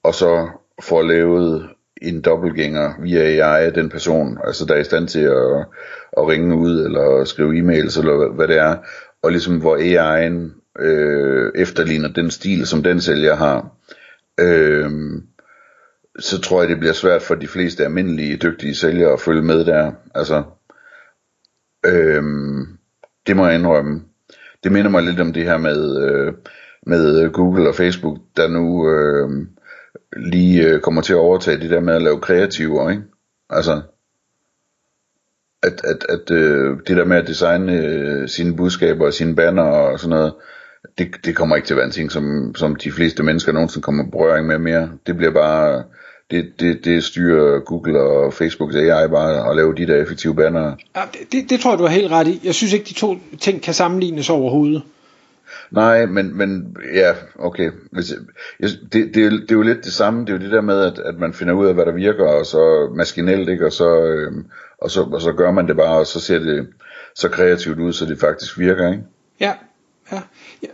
og 0.03 0.15
så 0.15 0.49
får 0.83 1.03
lavet 1.03 1.71
en 2.09 2.21
dobbeltgænger 2.21 2.95
via 3.03 3.21
AI 3.21 3.65
af 3.67 3.73
den 3.73 3.89
person, 3.89 4.39
altså 4.45 4.65
der 4.67 4.75
er 4.75 4.81
i 4.81 4.85
stand 4.85 5.09
til 5.09 5.21
at, 5.21 5.67
at 6.17 6.29
ringe 6.29 6.57
ud, 6.57 6.85
eller 6.85 7.25
skrive 7.25 7.59
e-mails, 7.59 7.99
eller 8.01 8.33
hvad 8.35 8.49
det 8.49 8.59
er, 8.59 8.77
og 9.23 9.31
ligesom 9.31 9.61
hvor 9.61 9.77
AI'en 9.77 10.65
øh, 10.83 11.53
efterligner 11.55 12.09
den 12.09 12.31
stil, 12.31 12.67
som 12.67 12.83
den 12.83 13.01
sælger 13.01 13.35
har, 13.35 13.71
øh, 14.41 14.91
så 16.19 16.41
tror 16.41 16.61
jeg, 16.61 16.69
det 16.69 16.79
bliver 16.79 16.93
svært 16.93 17.23
for 17.23 17.35
de 17.35 17.49
fleste 17.49 17.85
almindelige, 17.85 18.37
dygtige 18.37 18.75
sælgere 18.75 19.13
at 19.13 19.21
følge 19.21 19.43
med 19.43 19.65
der. 19.65 19.93
Altså, 20.15 20.43
øh, 21.87 22.23
det 23.27 23.37
må 23.37 23.47
jeg 23.47 23.55
indrømme. 23.55 24.03
det 24.65 24.73
minder 24.73 24.91
mig 24.91 25.03
lidt 25.03 25.21
om 25.21 25.33
det 25.33 25.45
her 25.45 25.59
med, 25.59 26.09
øh, 26.09 26.33
med 26.87 27.33
Google 27.33 27.69
og 27.69 27.75
Facebook, 27.75 28.19
der 28.37 28.49
nu 28.49 28.91
øh, 28.91 29.47
lige 30.17 30.63
øh, 30.63 30.81
kommer 30.81 31.03
til 31.03 31.13
at 31.13 31.19
overtage 31.19 31.61
det 31.61 31.71
der 31.71 31.81
med 31.81 31.95
at 31.95 32.03
lave 32.03 32.21
kreativer, 32.21 32.91
ikke? 32.91 33.03
Altså, 33.51 33.83
at, 35.63 35.81
at, 35.85 36.07
at 36.09 36.31
øh, 36.31 36.77
det 36.87 36.97
der 36.97 37.05
med 37.05 37.17
at 37.17 37.27
designe 37.27 37.73
øh, 37.73 38.29
sine 38.29 38.57
budskaber 38.57 39.07
og 39.07 39.15
sine 39.15 39.37
banner 39.37 39.63
og 39.63 40.01
sådan 40.01 40.11
noget, 40.11 40.33
det, 40.99 41.09
det 41.25 41.37
kommer 41.37 41.57
ikke 41.57 41.67
til 41.67 41.75
at 41.75 41.79
være 41.79 41.87
en 41.87 41.93
ting, 41.93 42.13
som, 42.13 42.55
som 42.57 42.77
de 42.77 42.93
fleste 42.93 43.23
mennesker 43.23 43.53
nogensinde 43.53 43.85
kommer 43.85 44.05
berøring 44.11 44.47
med 44.47 44.59
mere. 44.59 44.91
Det 45.07 45.17
bliver 45.17 45.33
bare, 45.33 45.85
det, 46.31 46.53
det, 46.61 46.85
det 46.85 47.05
styrer 47.05 47.61
Google 47.61 48.01
og 48.01 48.35
Facebooks 48.35 48.77
AI 48.77 49.09
bare 49.09 49.51
at 49.51 49.57
lave 49.57 49.75
de 49.75 49.87
der 49.87 50.03
effektive 50.03 50.35
banner. 50.35 50.75
Ja, 50.97 51.03
det, 51.33 51.51
det 51.51 51.61
tror 51.61 51.71
jeg, 51.71 51.79
du 51.79 51.85
har 51.85 51.95
helt 51.95 52.11
ret 52.11 52.29
i. 52.29 52.41
Jeg 52.45 52.55
synes 52.55 52.73
ikke, 52.73 52.85
de 52.85 52.95
to 52.95 53.17
ting 53.41 53.63
kan 53.63 53.75
sammenlignes 53.75 54.31
overhovedet. 54.31 54.83
Nej, 55.75 56.07
men, 56.07 56.39
men 56.39 56.77
ja, 56.95 57.13
okay. 57.39 57.71
Hvis, 57.93 58.13
jeg, 58.61 58.69
det, 58.93 59.15
det, 59.15 59.25
er, 59.25 59.31
det 59.31 59.51
er 59.51 59.55
jo 59.55 59.63
lidt 59.63 59.85
det 59.85 59.93
samme. 59.93 60.21
Det 60.21 60.29
er 60.29 60.33
jo 60.33 60.43
det 60.43 60.53
der 60.53 60.61
med, 60.61 60.81
at, 60.81 60.99
at 60.99 61.19
man 61.19 61.35
finder 61.35 61.55
ud 61.55 61.67
af, 61.67 61.75
hvad 61.75 61.87
der 61.87 61.93
virker, 61.93 62.27
og 62.27 62.47
så 62.47 62.93
maskinelt, 62.97 63.49
ikke? 63.49 63.67
Og, 63.67 63.73
så, 63.73 64.03
øhm, 64.03 64.47
og, 64.79 64.91
så, 64.91 65.03
og 65.03 65.21
så 65.21 65.33
gør 65.33 65.51
man 65.51 65.69
det 65.69 65.77
bare, 65.77 65.99
og 65.99 66.07
så 66.07 66.21
ser 66.21 66.39
det 66.39 66.67
så 67.15 67.29
kreativt 67.29 67.79
ud, 67.79 67.93
så 67.93 68.07
det 68.07 68.21
faktisk 68.21 68.59
virker, 68.59 68.91
ikke? 68.93 69.03
Ja, 69.41 69.53
ja. 70.13 70.21
ja. 70.63 70.69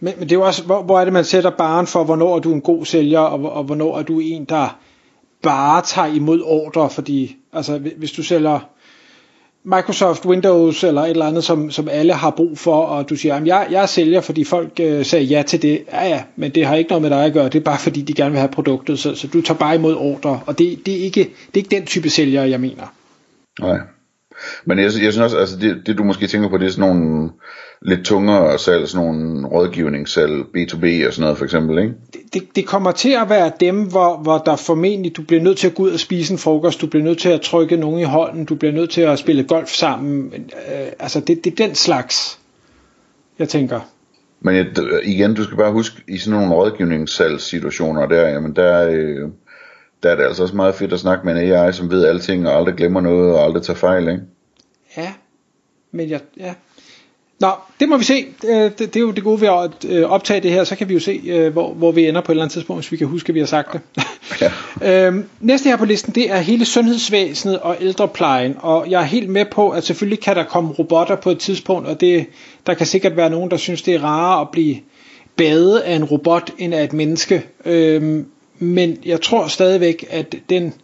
Men, 0.00 0.14
men 0.18 0.28
det 0.28 0.32
er 0.32 0.36
jo 0.36 0.46
også, 0.46 0.64
hvor, 0.64 0.82
hvor 0.82 1.00
er 1.00 1.04
det, 1.04 1.12
man 1.12 1.24
sætter 1.24 1.50
baren 1.50 1.86
for, 1.86 2.04
hvornår 2.04 2.36
er 2.36 2.40
du 2.40 2.52
en 2.52 2.60
god 2.60 2.84
sælger, 2.84 3.20
og, 3.20 3.52
og 3.52 3.64
hvornår 3.64 3.98
er 3.98 4.02
du 4.02 4.20
en, 4.20 4.44
der 4.44 4.78
bare 5.42 5.82
tager 5.82 6.08
imod 6.08 6.42
ordre, 6.44 6.90
fordi 6.90 7.36
altså, 7.52 7.78
hvis 7.96 8.12
du 8.12 8.22
sælger 8.22 8.60
Microsoft 9.76 10.26
Windows 10.26 10.84
eller 10.84 11.02
et 11.02 11.10
eller 11.10 11.26
andet, 11.26 11.44
som, 11.44 11.70
som 11.70 11.88
alle 11.88 12.12
har 12.12 12.30
brug 12.30 12.58
for, 12.58 12.82
og 12.82 13.10
du 13.10 13.16
siger, 13.16 13.34
at 13.34 13.46
jeg, 13.46 13.66
jeg 13.70 13.88
sælger, 13.88 14.20
fordi 14.20 14.44
folk 14.44 14.80
øh, 14.80 15.04
sagde 15.04 15.24
ja 15.24 15.42
til 15.42 15.62
det. 15.62 15.82
Ja, 15.92 16.08
ja, 16.08 16.22
men 16.36 16.50
det 16.50 16.66
har 16.66 16.74
ikke 16.74 16.88
noget 16.88 17.02
med 17.02 17.10
dig 17.10 17.24
at 17.24 17.32
gøre, 17.32 17.44
det 17.44 17.54
er 17.54 17.64
bare 17.64 17.78
fordi, 17.78 18.02
de 18.02 18.12
gerne 18.12 18.30
vil 18.30 18.38
have 18.38 18.50
produktet, 18.50 18.98
så, 18.98 19.14
så 19.14 19.26
du 19.26 19.42
tager 19.42 19.58
bare 19.58 19.74
imod 19.74 19.94
ordre, 19.94 20.40
og 20.46 20.58
det, 20.58 20.86
det, 20.86 21.00
er 21.00 21.04
ikke, 21.04 21.20
det 21.20 21.54
er 21.54 21.58
ikke 21.58 21.76
den 21.76 21.86
type 21.86 22.10
sælger, 22.10 22.44
jeg 22.44 22.60
mener. 22.60 22.94
Nej. 23.60 23.78
Men 24.64 24.78
jeg, 24.78 24.84
jeg 24.84 24.92
synes 24.92 25.18
også, 25.18 25.36
altså 25.36 25.56
det, 25.56 25.82
det 25.86 25.98
du 25.98 26.04
måske 26.04 26.26
tænker 26.26 26.48
på, 26.48 26.58
det 26.58 26.66
er 26.66 26.70
sådan 26.70 26.88
nogle 26.88 27.30
lidt 27.82 28.04
tungere 28.04 28.58
salg, 28.58 28.88
sådan 28.88 29.06
nogle 29.06 29.46
rådgivningssalg, 29.46 30.44
B2B 30.56 31.06
og 31.06 31.12
sådan 31.12 31.20
noget 31.20 31.38
for 31.38 31.44
eksempel, 31.44 31.78
ikke? 31.78 31.94
Det, 32.12 32.34
det, 32.34 32.42
det 32.56 32.66
kommer 32.66 32.92
til 32.92 33.10
at 33.22 33.28
være 33.28 33.52
dem, 33.60 33.82
hvor, 33.82 34.16
hvor 34.22 34.38
der 34.38 34.56
formentlig, 34.56 35.16
du 35.16 35.22
bliver 35.22 35.42
nødt 35.42 35.58
til 35.58 35.66
at 35.66 35.74
gå 35.74 35.82
ud 35.82 35.90
og 35.90 36.00
spise 36.00 36.32
en 36.32 36.38
frokost, 36.38 36.80
du 36.80 36.86
bliver 36.86 37.04
nødt 37.04 37.18
til 37.18 37.28
at 37.28 37.40
trykke 37.40 37.76
nogen 37.76 38.00
i 38.00 38.04
hånden, 38.04 38.44
du 38.44 38.54
bliver 38.54 38.72
nødt 38.72 38.90
til 38.90 39.00
at 39.00 39.18
spille 39.18 39.44
golf 39.44 39.68
sammen, 39.68 40.32
øh, 40.34 40.86
altså 40.98 41.20
det, 41.20 41.44
det 41.44 41.60
er 41.60 41.66
den 41.66 41.74
slags, 41.74 42.38
jeg 43.38 43.48
tænker. 43.48 43.80
Men 44.40 44.56
jeg, 44.56 44.66
igen, 45.04 45.34
du 45.34 45.44
skal 45.44 45.56
bare 45.56 45.72
huske, 45.72 46.02
i 46.08 46.18
sådan 46.18 46.40
nogle 46.40 46.54
rådgivningssalgssituationer 46.54 48.06
der, 48.06 48.28
jamen 48.28 48.56
der, 48.56 48.88
øh, 48.90 49.28
der 50.02 50.10
er 50.10 50.16
det 50.16 50.24
altså 50.24 50.42
også 50.42 50.56
meget 50.56 50.74
fedt 50.74 50.92
at 50.92 51.00
snakke 51.00 51.26
med 51.26 51.32
en 51.32 51.52
AI, 51.52 51.72
som 51.72 51.90
ved 51.90 52.04
alting, 52.06 52.48
og 52.48 52.56
aldrig 52.56 52.74
glemmer 52.74 53.00
noget, 53.00 53.34
og 53.34 53.44
aldrig 53.44 53.62
tager 53.62 53.76
fejl, 53.76 54.08
ikke? 54.08 54.22
Ja, 54.96 55.12
men 55.92 56.10
jeg, 56.10 56.20
ja. 56.36 56.54
Nå, 57.40 57.48
det 57.80 57.88
må 57.88 57.96
vi 57.96 58.04
se. 58.04 58.26
Det, 58.42 58.78
det 58.78 58.96
er 58.96 59.00
jo 59.00 59.10
det 59.10 59.24
gode 59.24 59.40
ved 59.40 59.48
at 59.48 59.90
øh, 59.90 60.10
optage 60.10 60.40
det 60.40 60.50
her, 60.50 60.64
så 60.64 60.76
kan 60.76 60.88
vi 60.88 60.94
jo 60.94 61.00
se, 61.00 61.22
øh, 61.26 61.52
hvor, 61.52 61.72
hvor 61.72 61.92
vi 61.92 62.08
ender 62.08 62.20
på 62.20 62.32
et 62.32 62.34
eller 62.34 62.42
andet 62.42 62.52
tidspunkt, 62.52 62.82
hvis 62.82 62.92
vi 62.92 62.96
kan 62.96 63.06
huske, 63.06 63.30
at 63.30 63.34
vi 63.34 63.38
har 63.40 63.46
sagt 63.46 63.72
det. 63.72 63.80
Ja. 64.40 65.06
øhm, 65.06 65.24
næste 65.40 65.68
her 65.68 65.76
på 65.76 65.84
listen, 65.84 66.14
det 66.14 66.30
er 66.30 66.36
hele 66.36 66.64
sundhedsvæsenet 66.64 67.58
og 67.58 67.76
ældreplejen, 67.80 68.56
og 68.58 68.90
jeg 68.90 69.00
er 69.00 69.04
helt 69.04 69.28
med 69.28 69.44
på, 69.44 69.70
at 69.70 69.84
selvfølgelig 69.84 70.20
kan 70.20 70.36
der 70.36 70.44
komme 70.44 70.70
robotter 70.70 71.16
på 71.16 71.30
et 71.30 71.38
tidspunkt, 71.38 71.88
og 71.88 72.00
det, 72.00 72.26
der 72.66 72.74
kan 72.74 72.86
sikkert 72.86 73.16
være 73.16 73.30
nogen, 73.30 73.50
der 73.50 73.56
synes, 73.56 73.82
det 73.82 73.94
er 73.94 74.04
rarere 74.04 74.40
at 74.40 74.48
blive 74.52 74.76
badet 75.36 75.78
af 75.78 75.94
en 75.94 76.04
robot, 76.04 76.50
end 76.58 76.74
af 76.74 76.84
et 76.84 76.92
menneske. 76.92 77.46
Øhm, 77.64 78.26
men 78.58 78.98
jeg 79.04 79.20
tror 79.20 79.46
stadigvæk, 79.46 80.06
at 80.10 80.36
den, 80.50 80.74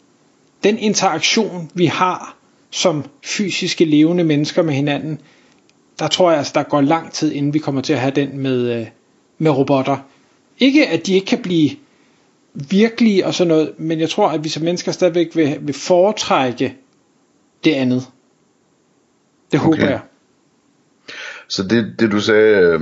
den 0.65 0.79
interaktion, 0.79 1.71
vi 1.75 1.87
har 1.87 2.37
som 2.71 3.05
fysiske 3.25 3.85
levende 3.85 4.25
mennesker 4.25 4.63
med 4.63 4.75
hinanden, 4.75 5.21
der 5.99 6.09
tror 6.09 6.31
jeg 6.31 6.39
altså, 6.39 6.53
der 6.55 6.63
går 6.63 6.81
lang 6.81 7.13
tid, 7.13 7.33
inden 7.33 7.55
vi 7.55 7.59
kommer 7.59 7.81
til 7.81 7.93
at 7.93 8.01
have 8.01 8.13
den 8.15 8.39
med, 8.39 8.81
øh, 8.81 8.87
med 9.39 9.51
robotter. 9.51 9.97
Ikke 10.59 10.89
at 10.89 11.07
de 11.07 11.15
ikke 11.15 11.27
kan 11.27 11.43
blive 11.43 11.71
virkelige 12.55 13.27
og 13.27 13.35
sådan 13.35 13.49
noget, 13.49 13.73
men 13.79 14.01
jeg 14.01 14.11
tror, 14.11 14.29
at 14.29 14.45
vi 14.45 14.49
som 14.49 14.63
mennesker 14.63 14.93
stadigvæk 14.93 15.37
vil, 15.37 15.59
vil 15.61 15.75
foretrække 15.75 16.77
det 17.65 17.73
andet. 17.73 18.07
Det 19.53 19.61
okay. 19.61 19.67
håber 19.67 19.91
jeg. 19.91 20.01
Så 21.49 21.63
det, 21.63 21.95
det 21.99 22.13
du 22.13 22.21
sagde, 22.21 22.57
øh, 22.57 22.81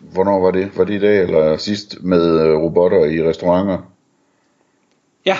hvornår 0.00 0.40
var 0.40 0.50
det? 0.50 0.70
Var 0.76 0.84
det 0.84 0.94
i 0.94 0.98
dag 0.98 1.22
eller 1.22 1.56
sidst 1.56 1.96
med 2.00 2.40
øh, 2.40 2.58
robotter 2.58 3.04
i 3.04 3.28
restauranter? 3.28 3.78
Ja. 5.26 5.36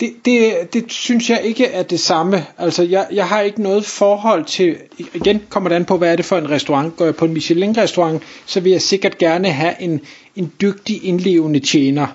Det, 0.00 0.12
det, 0.24 0.74
det 0.74 0.92
synes 0.92 1.30
jeg 1.30 1.40
ikke 1.42 1.66
er 1.66 1.82
det 1.82 2.00
samme. 2.00 2.46
Altså, 2.58 2.82
jeg, 2.82 3.06
jeg 3.12 3.28
har 3.28 3.40
ikke 3.40 3.62
noget 3.62 3.84
forhold 3.84 4.44
til... 4.44 4.76
Igen 5.14 5.42
kommer 5.48 5.68
det 5.68 5.76
an 5.76 5.84
på, 5.84 5.96
hvad 5.96 6.12
er 6.12 6.16
det 6.16 6.24
for 6.24 6.38
en 6.38 6.50
restaurant. 6.50 6.96
Går 6.96 7.04
jeg 7.04 7.16
på 7.16 7.24
en 7.24 7.32
Michelin-restaurant, 7.32 8.22
så 8.46 8.60
vil 8.60 8.72
jeg 8.72 8.82
sikkert 8.82 9.18
gerne 9.18 9.50
have 9.50 9.82
en, 9.82 10.00
en 10.36 10.52
dygtig, 10.60 11.04
indlevende 11.04 11.60
tjener. 11.60 12.06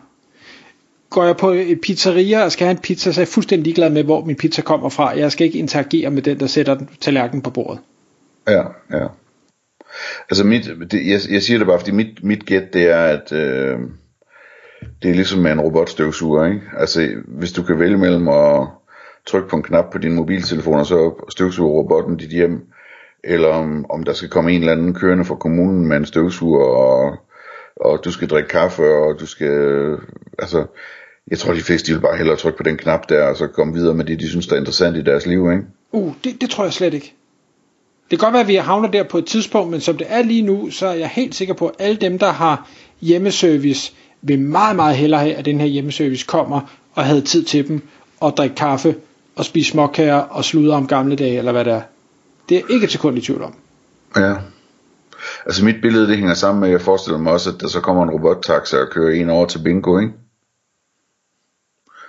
Går 1.10 1.24
jeg 1.24 1.38
på 1.38 1.50
et 1.51 1.82
pizzeria 1.82 2.44
og 2.44 2.51
skal 2.51 2.65
have 2.65 2.72
en 2.72 2.82
pizza, 2.82 3.12
så 3.12 3.20
er 3.20 3.24
jeg 3.24 3.27
fuldstændig 3.27 3.63
ligeglad 3.63 3.89
med, 3.89 4.03
hvor 4.03 4.25
min 4.25 4.36
pizza 4.36 4.62
kommer 4.62 4.89
fra. 4.89 5.17
Jeg 5.17 5.32
skal 5.32 5.46
ikke 5.46 5.60
interagere 5.60 6.10
med 6.10 6.22
den, 6.22 6.39
der 6.39 6.48
sætter 6.48 6.77
tallerkenen 7.01 7.41
på 7.41 7.50
bordet. 7.50 7.79
Ja, 8.48 8.63
ja. 8.91 9.08
Altså 10.30 10.44
mit, 10.44 10.70
det, 10.92 11.08
jeg, 11.08 11.20
jeg 11.30 11.42
siger 11.42 11.58
det 11.58 11.68
bare, 11.68 11.80
fordi 11.80 11.92
mit, 11.92 12.24
mit 12.24 12.46
gæt 12.46 12.74
det 12.74 12.89
er, 12.89 13.04
at 13.04 13.32
øh, 13.32 13.80
det 15.01 15.10
er 15.10 15.16
ligesom 15.16 15.39
med 15.39 15.51
en 15.51 15.62
robotstøvsuger, 15.62 16.46
ikke? 16.46 16.62
Altså 16.77 17.10
hvis 17.27 17.51
du 17.51 17.63
kan 17.63 17.80
vælge 17.80 17.98
mellem 17.98 18.27
at 18.27 18.68
trykke 19.25 19.50
på 19.50 19.56
en 19.56 19.63
knap 19.63 19.86
på 19.92 19.98
din 19.98 20.13
mobiltelefon, 20.13 20.80
og 20.80 20.86
så 20.86 21.25
støvsuger 21.30 21.72
robotten 21.72 22.18
dit 22.18 22.30
hjem, 22.30 22.68
eller 23.24 23.48
om, 23.48 23.86
om 23.89 24.04
der 24.04 24.13
skal 24.13 24.30
komme 24.30 24.51
en 24.51 24.60
eller 24.60 24.72
anden 24.72 24.94
kørende 24.94 25.25
fra 25.25 25.36
kommunen 25.36 25.88
med 25.88 25.98
en 25.98 26.06
støvsuger, 26.06 26.66
og, 26.66 27.18
og 27.75 28.06
du 28.06 28.12
skal 28.12 28.27
drikke 28.27 28.50
kaffe, 28.50 28.84
og 28.84 29.20
du 29.20 29.25
skal, 29.25 29.96
altså, 30.39 30.66
jeg 31.32 31.38
tror 31.38 31.54
de 31.54 31.62
fleste 31.62 31.88
de 31.88 31.94
vil 31.94 32.01
bare 32.01 32.18
hellere 32.18 32.38
trykke 32.38 32.58
på 32.58 32.63
den 32.63 32.77
knap 32.77 33.10
der, 33.10 33.24
og 33.24 33.38
så 33.38 33.48
komme 33.48 33.74
videre 33.74 33.94
med 33.94 34.06
det, 34.06 34.20
de 34.20 34.30
synes 34.30 34.48
der 34.48 34.56
er 34.56 34.60
interessant 34.60 34.98
i 34.98 35.01
deres 35.01 35.25
liv, 35.25 35.51
ikke? 35.51 35.63
Uh, 35.92 36.13
det, 36.24 36.42
det 36.42 36.50
tror 36.50 36.63
jeg 36.63 36.74
slet 36.74 36.94
ikke. 36.94 37.13
Det 38.11 38.19
kan 38.19 38.25
godt 38.25 38.33
være, 38.33 38.41
at 38.41 38.47
vi 38.47 38.55
havner 38.55 38.91
der 38.91 39.03
på 39.03 39.17
et 39.17 39.25
tidspunkt, 39.25 39.71
men 39.71 39.81
som 39.81 39.97
det 39.97 40.07
er 40.09 40.23
lige 40.23 40.41
nu, 40.41 40.69
så 40.71 40.87
er 40.87 40.93
jeg 40.93 41.07
helt 41.07 41.35
sikker 41.35 41.53
på, 41.53 41.67
at 41.67 41.75
alle 41.79 41.97
dem, 41.97 42.19
der 42.19 42.31
har 42.31 42.69
hjemmeservice, 43.01 43.93
vil 44.21 44.39
meget, 44.39 44.75
meget 44.75 44.95
hellere 44.95 45.19
have, 45.19 45.33
at 45.33 45.45
den 45.45 45.59
her 45.59 45.67
hjemmeservice 45.67 46.25
kommer 46.25 46.61
og 46.95 47.05
havde 47.05 47.21
tid 47.21 47.43
til 47.43 47.67
dem, 47.67 47.81
og 48.19 48.37
drikke 48.37 48.55
kaffe, 48.55 48.95
og 49.35 49.45
spise 49.45 49.71
småkager, 49.71 50.15
og 50.15 50.45
sludre 50.45 50.75
om 50.75 50.87
gamle 50.87 51.15
dage, 51.15 51.37
eller 51.37 51.51
hvad 51.51 51.65
det 51.65 51.73
er. 51.73 51.81
Det 52.49 52.57
er 52.57 52.61
ikke 52.69 52.83
et 52.83 52.91
sekund 52.91 53.17
i 53.17 53.21
tvivl 53.21 53.41
om. 53.41 53.53
Ja. 54.15 54.35
Altså 55.45 55.65
mit 55.65 55.81
billede, 55.81 56.07
det 56.07 56.17
hænger 56.17 56.33
sammen 56.33 56.59
med, 56.59 56.67
at 56.67 56.71
jeg 56.71 56.81
forestiller 56.81 57.19
mig 57.19 57.33
også, 57.33 57.49
at 57.49 57.61
der 57.61 57.67
så 57.67 57.81
kommer 57.81 58.03
en 58.03 58.09
robottaxa 58.09 58.77
og 58.77 58.87
kører 58.91 59.15
en 59.21 59.29
over 59.29 59.45
til 59.45 59.59
bingo, 59.63 59.99
ikke? 59.99 60.13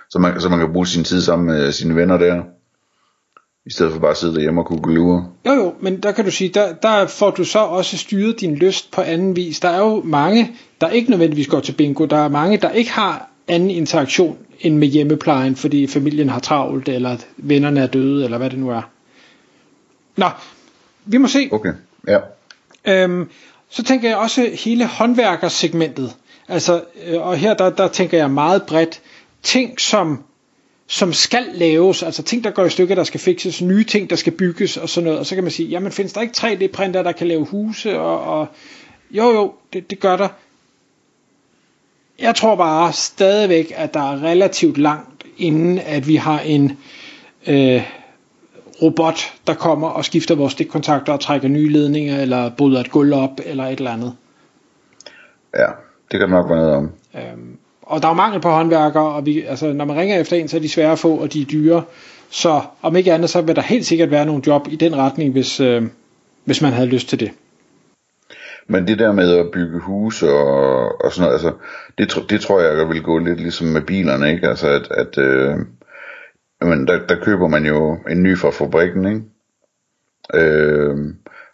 Så 0.09 0.19
man, 0.19 0.41
så 0.41 0.49
man 0.49 0.59
kan 0.59 0.73
bruge 0.73 0.87
sin 0.87 1.03
tid 1.03 1.21
sammen 1.21 1.45
med 1.47 1.71
sine 1.71 1.95
venner 1.95 2.17
der. 2.17 2.43
I 3.65 3.71
stedet 3.71 3.93
for 3.93 3.99
bare 3.99 4.11
at 4.11 4.17
sidde 4.17 4.33
derhjemme 4.33 4.61
og 4.61 4.65
kunne 4.65 4.95
lure. 4.95 5.27
Jo 5.45 5.51
jo, 5.51 5.73
men 5.81 6.03
der 6.03 6.11
kan 6.11 6.25
du 6.25 6.31
sige, 6.31 6.49
der, 6.49 6.73
der 6.73 7.07
får 7.07 7.31
du 7.31 7.43
så 7.43 7.59
også 7.59 7.97
styret 7.97 8.41
din 8.41 8.55
lyst 8.55 8.91
på 8.91 9.01
anden 9.01 9.35
vis. 9.35 9.59
Der 9.59 9.69
er 9.69 9.79
jo 9.79 10.01
mange, 10.03 10.51
der 10.81 10.89
ikke 10.89 11.09
nødvendigvis 11.09 11.47
går 11.47 11.59
til 11.59 11.71
bingo. 11.71 12.05
Der 12.05 12.17
er 12.17 12.29
mange, 12.29 12.57
der 12.57 12.69
ikke 12.69 12.91
har 12.91 13.29
anden 13.47 13.69
interaktion 13.69 14.37
end 14.59 14.77
med 14.77 14.87
hjemmeplejen, 14.87 15.55
fordi 15.55 15.87
familien 15.87 16.29
har 16.29 16.39
travlt, 16.39 16.89
eller 16.89 17.17
vennerne 17.37 17.79
er 17.79 17.87
døde, 17.87 18.23
eller 18.23 18.37
hvad 18.37 18.49
det 18.49 18.59
nu 18.59 18.69
er. 18.69 18.81
Nå, 20.15 20.29
vi 21.05 21.17
må 21.17 21.27
se. 21.27 21.49
Okay, 21.51 21.73
ja. 22.07 22.19
Øhm, 22.85 23.29
så 23.69 23.83
tænker 23.83 24.09
jeg 24.09 24.17
også 24.17 24.49
hele 24.65 24.85
håndværkersegmentet. 24.85 26.15
Altså, 26.47 26.83
øh, 27.05 27.21
og 27.21 27.37
her 27.37 27.53
der, 27.53 27.69
der 27.69 27.87
tænker 27.87 28.17
jeg 28.17 28.31
meget 28.31 28.63
bredt. 28.63 29.01
Ting 29.43 29.79
som 29.79 30.23
som 30.91 31.13
skal 31.13 31.43
laves, 31.53 32.03
altså 32.03 32.23
ting, 32.23 32.43
der 32.43 32.51
går 32.51 32.65
i 32.65 32.69
stykker, 32.69 32.95
der 32.95 33.03
skal 33.03 33.19
fikses, 33.19 33.61
nye 33.61 33.83
ting, 33.83 34.09
der 34.09 34.15
skal 34.15 34.33
bygges 34.33 34.77
og 34.77 34.89
sådan 34.89 35.05
noget, 35.05 35.19
og 35.19 35.25
så 35.25 35.35
kan 35.35 35.43
man 35.43 35.51
sige, 35.51 35.69
jamen 35.69 35.91
findes 35.91 36.13
der 36.13 36.21
ikke 36.21 36.33
3D-printer, 36.37 37.03
der 37.03 37.11
kan 37.11 37.27
lave 37.27 37.45
huse, 37.45 37.99
og, 37.99 38.39
og 38.39 38.47
jo 39.11 39.29
jo, 39.31 39.53
det, 39.73 39.89
det 39.89 39.99
gør 39.99 40.17
der. 40.17 40.27
Jeg 42.19 42.35
tror 42.35 42.55
bare 42.55 42.93
stadigvæk, 42.93 43.73
at 43.75 43.93
der 43.93 43.99
er 43.99 44.23
relativt 44.23 44.77
langt, 44.77 45.23
inden 45.37 45.79
at 45.79 46.07
vi 46.07 46.15
har 46.15 46.39
en 46.39 46.77
øh, 47.47 47.81
robot, 48.81 49.33
der 49.47 49.53
kommer 49.53 49.87
og 49.87 50.05
skifter 50.05 50.35
vores 50.35 50.53
stikkontakter 50.53 51.13
og 51.13 51.19
trækker 51.19 51.47
nye 51.47 51.71
ledninger, 51.71 52.21
eller 52.21 52.51
bryder 52.57 52.79
et 52.79 52.91
gulv 52.91 53.13
op, 53.13 53.39
eller 53.45 53.63
et 53.65 53.77
eller 53.77 53.91
andet. 53.91 54.15
Ja, 55.57 55.67
det 56.11 56.19
kan 56.19 56.29
nok 56.29 56.49
være 56.49 56.59
noget 56.59 56.73
om. 56.73 56.91
Øhm, 57.15 57.57
og 57.89 58.01
der 58.01 58.07
er 58.07 58.13
mangel 58.13 58.41
på 58.41 58.49
håndværkere, 58.49 59.09
og 59.09 59.25
vi, 59.25 59.41
altså, 59.41 59.73
når 59.73 59.85
man 59.85 59.97
ringer 59.97 60.19
efter 60.19 60.37
en, 60.37 60.47
så 60.47 60.57
er 60.57 60.61
de 60.61 60.69
svære 60.69 60.91
at 60.91 60.99
få, 60.99 61.15
og 61.15 61.33
de 61.33 61.41
er 61.41 61.45
dyre. 61.45 61.83
Så 62.29 62.61
om 62.81 62.95
ikke 62.95 63.13
andet, 63.13 63.29
så 63.29 63.41
vil 63.41 63.55
der 63.55 63.61
helt 63.61 63.85
sikkert 63.85 64.11
være 64.11 64.25
nogle 64.25 64.43
job 64.47 64.67
i 64.71 64.75
den 64.75 64.95
retning, 64.97 65.31
hvis, 65.31 65.59
øh, 65.59 65.83
hvis 66.45 66.61
man 66.61 66.73
havde 66.73 66.87
lyst 66.87 67.09
til 67.09 67.19
det. 67.19 67.31
Men 68.67 68.87
det 68.87 68.99
der 68.99 69.11
med 69.11 69.37
at 69.37 69.51
bygge 69.53 69.79
hus 69.79 70.23
og, 70.23 71.05
og 71.05 71.11
sådan 71.11 71.21
noget, 71.21 71.33
altså, 71.33 71.53
det, 71.97 72.29
det 72.29 72.41
tror 72.41 72.61
jeg, 72.61 72.77
jeg 72.77 72.89
vil 72.89 73.01
gå 73.03 73.17
lidt 73.17 73.39
ligesom 73.39 73.67
med 73.67 73.81
bilerne, 73.81 74.31
ikke? 74.31 74.47
Altså, 74.47 74.67
at, 74.67 74.91
at 74.91 75.17
øh, 75.17 75.57
men 76.61 76.87
der, 76.87 77.07
der 77.07 77.15
køber 77.15 77.47
man 77.47 77.65
jo 77.65 77.97
en 78.09 78.23
ny 78.23 78.37
fra 78.37 78.49
fabrikken, 78.49 79.05
ikke? 79.05 79.21
Øh, 80.33 80.97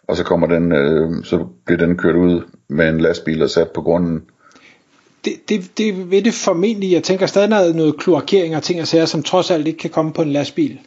og 0.08 0.16
så 0.16 0.24
kommer 0.24 0.46
den, 0.46 0.72
øh, 0.72 1.24
så 1.24 1.46
bliver 1.66 1.78
den 1.78 1.96
kørt 1.96 2.16
ud 2.16 2.42
med 2.68 2.88
en 2.88 3.00
lastbil 3.00 3.42
og 3.42 3.50
sat 3.50 3.70
på 3.74 3.82
grunden. 3.82 4.22
Det, 5.26 5.48
det, 5.48 5.78
det 5.78 6.10
vil 6.10 6.24
det 6.24 6.34
formentlig. 6.34 6.92
Jeg 6.92 7.02
tænker 7.02 7.26
stadig 7.26 7.48
noget, 7.48 7.76
noget 7.76 7.96
kloakering 7.96 8.56
og 8.56 8.62
ting 8.62 8.80
og 8.80 8.86
sager, 8.86 9.06
som 9.06 9.22
trods 9.22 9.50
alt 9.50 9.66
ikke 9.66 9.78
kan 9.78 9.90
komme 9.90 10.12
på 10.12 10.22
en 10.22 10.32
lastbil. 10.32 10.78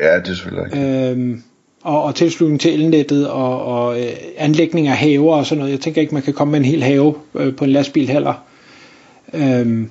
Ja, 0.00 0.16
det 0.16 0.28
er 0.28 0.34
selvfølgelig 0.34 0.76
ikke. 0.76 1.10
Øhm, 1.10 1.42
og, 1.82 2.02
og 2.02 2.14
tilslutning 2.14 2.60
til 2.60 2.74
elnettet 2.74 3.28
og, 3.30 3.64
og 3.64 4.00
øh, 4.00 4.12
anlægning 4.36 4.88
af 4.88 4.96
haver 4.96 5.36
og 5.36 5.46
sådan 5.46 5.58
noget. 5.58 5.72
Jeg 5.72 5.80
tænker 5.80 6.00
ikke, 6.00 6.14
man 6.14 6.22
kan 6.22 6.34
komme 6.34 6.52
med 6.52 6.58
en 6.58 6.64
hel 6.64 6.82
have 6.82 7.14
øh, 7.34 7.56
på 7.56 7.64
en 7.64 7.70
lastbil 7.70 8.08
heller. 8.08 8.34
Øhm, 9.34 9.90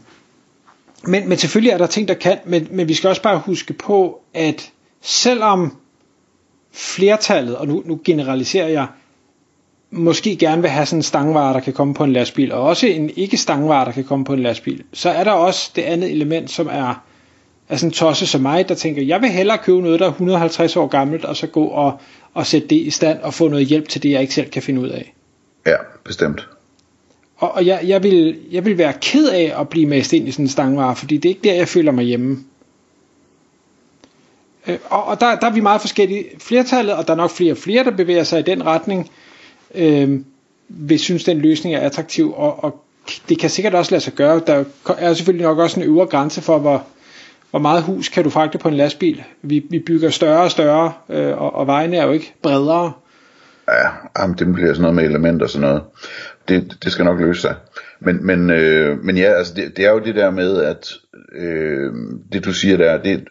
men, 1.08 1.30
men 1.30 1.38
selvfølgelig 1.38 1.72
er 1.72 1.78
der 1.78 1.88
ting, 1.88 2.08
der 2.08 2.14
kan, 2.14 2.38
men, 2.46 2.68
men 2.72 2.88
vi 2.88 2.94
skal 2.94 3.08
også 3.08 3.22
bare 3.22 3.40
huske 3.40 3.74
på, 3.74 4.22
at 4.34 4.72
selvom 5.02 5.78
flertallet, 6.72 7.56
og 7.56 7.68
nu, 7.68 7.84
nu 7.86 8.00
generaliserer 8.06 8.68
jeg, 8.68 8.88
måske 9.92 10.36
gerne 10.36 10.62
vil 10.62 10.72
have 10.72 10.86
sådan 10.86 11.00
en 11.00 11.04
stangvare, 11.04 11.54
der 11.54 11.60
kan 11.60 11.74
komme 11.74 11.94
på 11.94 12.04
en 12.04 12.14
lastbil, 12.14 12.52
og 12.52 12.62
også 12.62 12.88
en 12.88 13.10
ikke 13.16 13.38
stangvare, 13.38 13.86
der 13.86 13.92
kan 13.92 14.04
komme 14.04 14.26
på 14.26 14.34
en 14.34 14.40
lastbil, 14.40 14.84
så 14.94 15.10
er 15.10 15.24
der 15.24 15.32
også 15.32 15.72
det 15.76 15.82
andet 15.82 16.12
element, 16.12 16.52
som 16.52 16.68
er, 16.68 17.04
er 17.70 17.78
sådan 17.78 17.92
tosse 17.92 18.28
som 18.28 18.42
mig, 18.42 18.70
der 18.70 18.76
tænker, 18.76 19.02
jeg 19.02 19.22
vil 19.22 19.30
hellere 19.30 19.58
købe 19.58 19.82
noget, 19.82 20.00
der 20.00 20.06
er 20.06 20.10
150 20.10 20.76
år 20.76 20.88
gammelt, 20.88 21.26
og 21.26 21.36
så 21.36 21.48
gå 21.48 21.66
og, 21.66 22.00
og 22.34 22.46
sætte 22.46 22.68
det 22.68 22.76
i 22.76 22.90
stand 22.90 23.20
og 23.20 23.34
få 23.34 23.48
noget 23.48 23.68
hjælp 23.68 23.90
til 23.90 24.04
det, 24.04 24.12
jeg 24.12 24.22
ikke 24.22 24.34
selv 24.34 24.50
kan 24.50 24.62
finde 24.62 24.82
ud 24.82 24.90
af. 24.90 25.14
Ja, 25.66 25.76
bestemt. 26.04 26.48
Og, 27.38 27.52
og 27.52 27.66
jeg, 27.66 27.80
jeg, 27.84 28.04
vil, 28.04 28.40
jeg 28.52 28.66
vil 28.66 28.78
være 28.78 28.94
ked 29.02 29.30
af 29.30 29.54
at 29.60 29.70
blive 29.70 29.86
mast 29.86 30.14
ind 30.14 30.28
i 30.28 30.32
sådan 30.32 30.46
en 30.46 30.50
stangvare, 30.50 30.96
fordi 30.96 31.18
det 31.18 31.30
er 31.30 31.34
ikke 31.34 31.50
der, 31.50 31.54
jeg 31.54 31.68
føler 31.68 31.92
mig 31.92 32.06
hjemme. 32.06 32.38
Øh, 34.68 34.78
og, 34.90 35.04
og 35.04 35.20
der, 35.20 35.36
der 35.36 35.48
er 35.48 35.54
vi 35.54 35.60
meget 35.60 35.82
forskellige. 35.82 36.26
Flertallet, 36.40 36.94
og 36.94 37.08
der 37.08 37.14
er 37.14 37.18
nok 37.18 37.32
flere 37.32 37.52
og 37.52 37.58
flere, 37.58 37.84
der 37.84 37.92
bevæger 37.92 38.24
sig 38.24 38.40
i 38.40 38.44
den 38.44 38.66
retning, 38.66 39.10
øh, 39.78 40.20
vil 40.70 41.00
synes, 41.00 41.24
den 41.24 41.38
løsning 41.38 41.76
er 41.76 41.80
attraktiv, 41.80 42.34
og, 42.36 42.64
og 42.64 42.84
det 43.30 43.40
kan 43.40 43.50
sikkert 43.50 43.76
også 43.76 43.92
lade 43.92 44.04
sig 44.04 44.14
gøre. 44.14 44.42
Der 44.48 44.64
er 44.98 45.14
selvfølgelig 45.14 45.48
nok 45.48 45.58
også 45.58 45.80
en 45.80 45.86
øvre 45.86 46.06
grænse 46.06 46.42
for, 46.42 46.60
hvor, 46.60 46.86
hvor 47.50 47.60
meget 47.60 47.84
hus 47.84 48.10
kan 48.10 48.24
du 48.24 48.30
fragte 48.30 48.58
på 48.58 48.68
en 48.68 48.74
lastbil. 48.74 49.24
Vi, 49.42 49.66
vi 49.70 49.80
bygger 49.80 50.10
større 50.10 50.44
og 50.44 50.52
større, 50.52 50.94
øh, 51.10 51.42
og, 51.42 51.56
og 51.56 51.68
vejene 51.68 51.98
er 51.98 52.06
jo 52.06 52.12
ikke 52.12 52.34
bredere. 52.42 52.92
Ja, 53.68 53.90
jamen, 54.20 54.38
det 54.38 54.54
bliver 54.54 54.68
sådan 54.68 54.82
noget 54.82 54.96
med 54.96 55.04
elementer 55.04 55.46
og 55.46 55.50
sådan 55.50 55.68
noget. 55.68 55.84
Det, 56.48 56.78
det 56.84 56.92
skal 56.92 57.06
nok 57.06 57.20
løse 57.20 57.42
sig. 57.42 57.56
Men, 58.00 58.26
men, 58.26 58.50
øh, 58.50 59.04
men 59.04 59.18
ja, 59.18 59.34
altså 59.34 59.54
det, 59.54 59.78
det 59.78 59.86
er 59.86 59.92
jo 59.92 60.00
det 60.00 60.16
der 60.16 60.32
med, 60.32 60.62
at 60.62 60.94
øh, 61.36 61.94
det 62.32 62.46
du 62.46 62.54
siger 62.54 62.78
der, 62.78 62.98
det, 63.04 63.28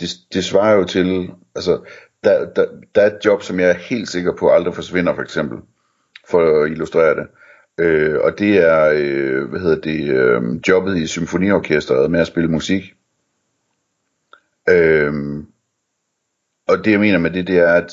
det, 0.00 0.10
det 0.34 0.44
svarer 0.44 0.74
jo 0.74 0.84
til, 0.84 1.30
altså 1.54 1.78
der, 2.24 2.44
der, 2.56 2.64
der 2.94 3.02
er 3.02 3.06
et 3.06 3.24
job, 3.24 3.42
som 3.42 3.60
jeg 3.60 3.70
er 3.70 3.74
helt 3.74 4.08
sikker 4.08 4.32
på 4.38 4.50
aldrig 4.50 4.74
forsvinder 4.74 5.14
for 5.14 5.22
eksempel, 5.22 5.58
for 6.30 6.62
at 6.62 6.70
illustrere 6.70 7.14
det. 7.14 7.26
Øh, 7.78 8.20
og 8.20 8.38
det 8.38 8.56
er, 8.56 8.92
øh, 8.94 9.50
hvad 9.50 9.60
hedder 9.60 9.80
det, 9.80 10.08
øh, 10.10 10.42
jobbet 10.68 10.96
i 10.96 11.06
symfoniorkestret 11.06 12.10
med 12.10 12.20
at 12.20 12.26
spille 12.26 12.50
musik. 12.50 12.94
Øh, 14.70 15.12
og 16.68 16.84
det 16.84 16.90
jeg 16.90 17.00
mener 17.00 17.18
med 17.18 17.30
det, 17.30 17.46
det 17.46 17.58
er, 17.58 17.72
at 17.72 17.92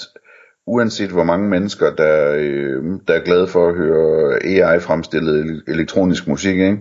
uanset 0.65 1.09
hvor 1.09 1.23
mange 1.23 1.49
mennesker, 1.49 1.95
der, 1.95 2.35
øh, 2.39 2.83
der 3.07 3.13
er 3.13 3.23
glade 3.23 3.47
for 3.47 3.69
at 3.69 3.75
høre 3.75 4.39
AI-fremstillet 4.45 5.63
elektronisk 5.67 6.27
musik, 6.27 6.55
ikke? 6.55 6.79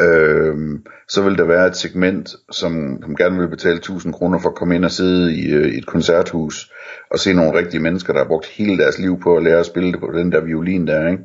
Øh, 0.00 0.78
så 1.08 1.22
vil 1.22 1.38
der 1.38 1.44
være 1.44 1.66
et 1.66 1.76
segment, 1.76 2.28
som, 2.50 3.02
som 3.02 3.16
gerne 3.16 3.38
vil 3.38 3.48
betale 3.48 3.76
1000 3.76 4.12
kroner 4.12 4.38
for 4.38 4.48
at 4.48 4.54
komme 4.54 4.74
ind 4.74 4.84
og 4.84 4.90
sidde 4.90 5.34
i, 5.34 5.50
øh, 5.52 5.66
i 5.66 5.78
et 5.78 5.86
koncerthus 5.86 6.72
og 7.10 7.18
se 7.18 7.32
nogle 7.32 7.58
rigtige 7.58 7.82
mennesker, 7.82 8.12
der 8.12 8.20
har 8.20 8.28
brugt 8.28 8.46
hele 8.46 8.78
deres 8.78 8.98
liv 8.98 9.20
på 9.20 9.36
at 9.36 9.42
lære 9.42 9.58
at 9.58 9.66
spille 9.66 9.92
det 9.92 10.00
på 10.00 10.10
den 10.14 10.32
der 10.32 10.40
violin 10.40 10.86
der, 10.86 11.08
ikke? 11.08 11.22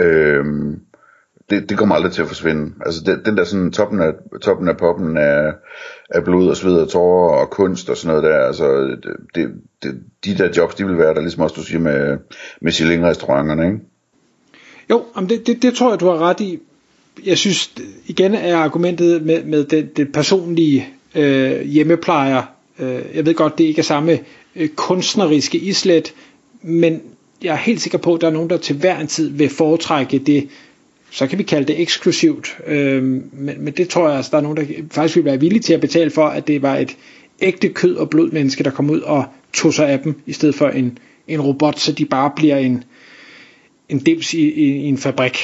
Øh, 0.00 0.44
det, 1.50 1.70
det 1.70 1.78
kommer 1.78 1.94
aldrig 1.94 2.12
til 2.12 2.22
at 2.22 2.28
forsvinde. 2.28 2.74
Altså 2.86 3.02
det, 3.06 3.26
den 3.26 3.36
der 3.36 3.44
sådan 3.44 3.72
toppen 3.72 4.00
af, 4.00 4.12
toppen 4.42 4.68
af 4.68 4.76
poppen 4.76 5.16
af, 5.16 5.52
af 6.10 6.24
blod 6.24 6.48
og 6.48 6.56
sved 6.56 6.74
og 6.74 6.88
tårer 6.88 7.36
og 7.40 7.50
kunst 7.50 7.90
og 7.90 7.96
sådan 7.96 8.16
noget 8.16 8.32
der, 8.32 8.46
altså 8.46 8.96
det, 9.34 9.54
det, 9.82 10.02
de 10.24 10.38
der 10.38 10.48
jobs, 10.56 10.74
de 10.74 10.86
vil 10.86 10.98
være 10.98 11.14
der, 11.14 11.20
ligesom 11.20 11.42
også 11.42 11.54
du 11.54 11.62
siger 11.62 11.80
med, 11.80 12.08
med 12.08 12.18
Michelin-restauranterne, 12.60 13.66
ikke? 13.66 13.80
Jo, 14.90 15.04
det, 15.28 15.46
det, 15.46 15.62
det 15.62 15.74
tror 15.74 15.90
jeg, 15.90 16.00
du 16.00 16.06
har 16.06 16.18
ret 16.18 16.40
i. 16.40 16.60
Jeg 17.24 17.38
synes, 17.38 17.72
igen 18.06 18.34
er 18.34 18.56
argumentet 18.56 19.22
med, 19.22 19.44
med 19.44 19.64
den, 19.64 19.88
det 19.96 20.12
personlige 20.12 20.88
øh, 21.14 21.62
hjemmeplejer. 21.62 22.42
Øh, 22.78 23.00
jeg 23.14 23.26
ved 23.26 23.34
godt, 23.34 23.58
det 23.58 23.64
ikke 23.64 23.78
er 23.78 23.82
samme 23.82 24.18
øh, 24.56 24.68
kunstneriske 24.68 25.58
islet, 25.58 26.14
men 26.62 27.02
jeg 27.42 27.52
er 27.52 27.58
helt 27.58 27.80
sikker 27.80 27.98
på, 27.98 28.14
at 28.14 28.20
der 28.20 28.26
er 28.26 28.32
nogen, 28.32 28.50
der 28.50 28.56
til 28.56 28.76
hver 28.76 28.98
en 28.98 29.06
tid 29.06 29.30
vil 29.30 29.48
foretrække 29.48 30.18
det 30.18 30.48
så 31.10 31.26
kan 31.26 31.38
vi 31.38 31.42
kalde 31.42 31.66
det 31.66 31.80
eksklusivt. 31.80 32.56
Øh, 32.66 33.02
men, 33.02 33.54
men 33.58 33.72
det 33.76 33.88
tror 33.88 34.08
jeg, 34.08 34.16
altså, 34.16 34.30
der 34.30 34.36
er 34.36 34.42
nogen, 34.42 34.56
der 34.56 34.64
faktisk 34.90 35.16
vil 35.16 35.24
være 35.24 35.40
villige 35.40 35.60
til 35.60 35.72
at 35.74 35.80
betale 35.80 36.10
for, 36.10 36.26
at 36.26 36.46
det 36.46 36.62
var 36.62 36.76
et 36.76 36.96
ægte 37.40 37.68
kød 37.68 37.96
og 37.96 38.10
blod 38.10 38.30
menneske, 38.30 38.64
der 38.64 38.70
kom 38.70 38.90
ud 38.90 39.00
og 39.00 39.24
tog 39.52 39.74
sig 39.74 39.88
af 39.88 40.00
dem, 40.00 40.20
i 40.26 40.32
stedet 40.32 40.54
for 40.54 40.68
en, 40.68 40.98
en 41.28 41.40
robot, 41.40 41.78
så 41.78 41.92
de 41.92 42.04
bare 42.04 42.32
bliver 42.36 42.56
en, 42.56 42.84
en 43.88 43.98
dims 43.98 44.34
i, 44.34 44.50
i, 44.50 44.64
i 44.64 44.84
en 44.84 44.98
fabrik. 44.98 45.36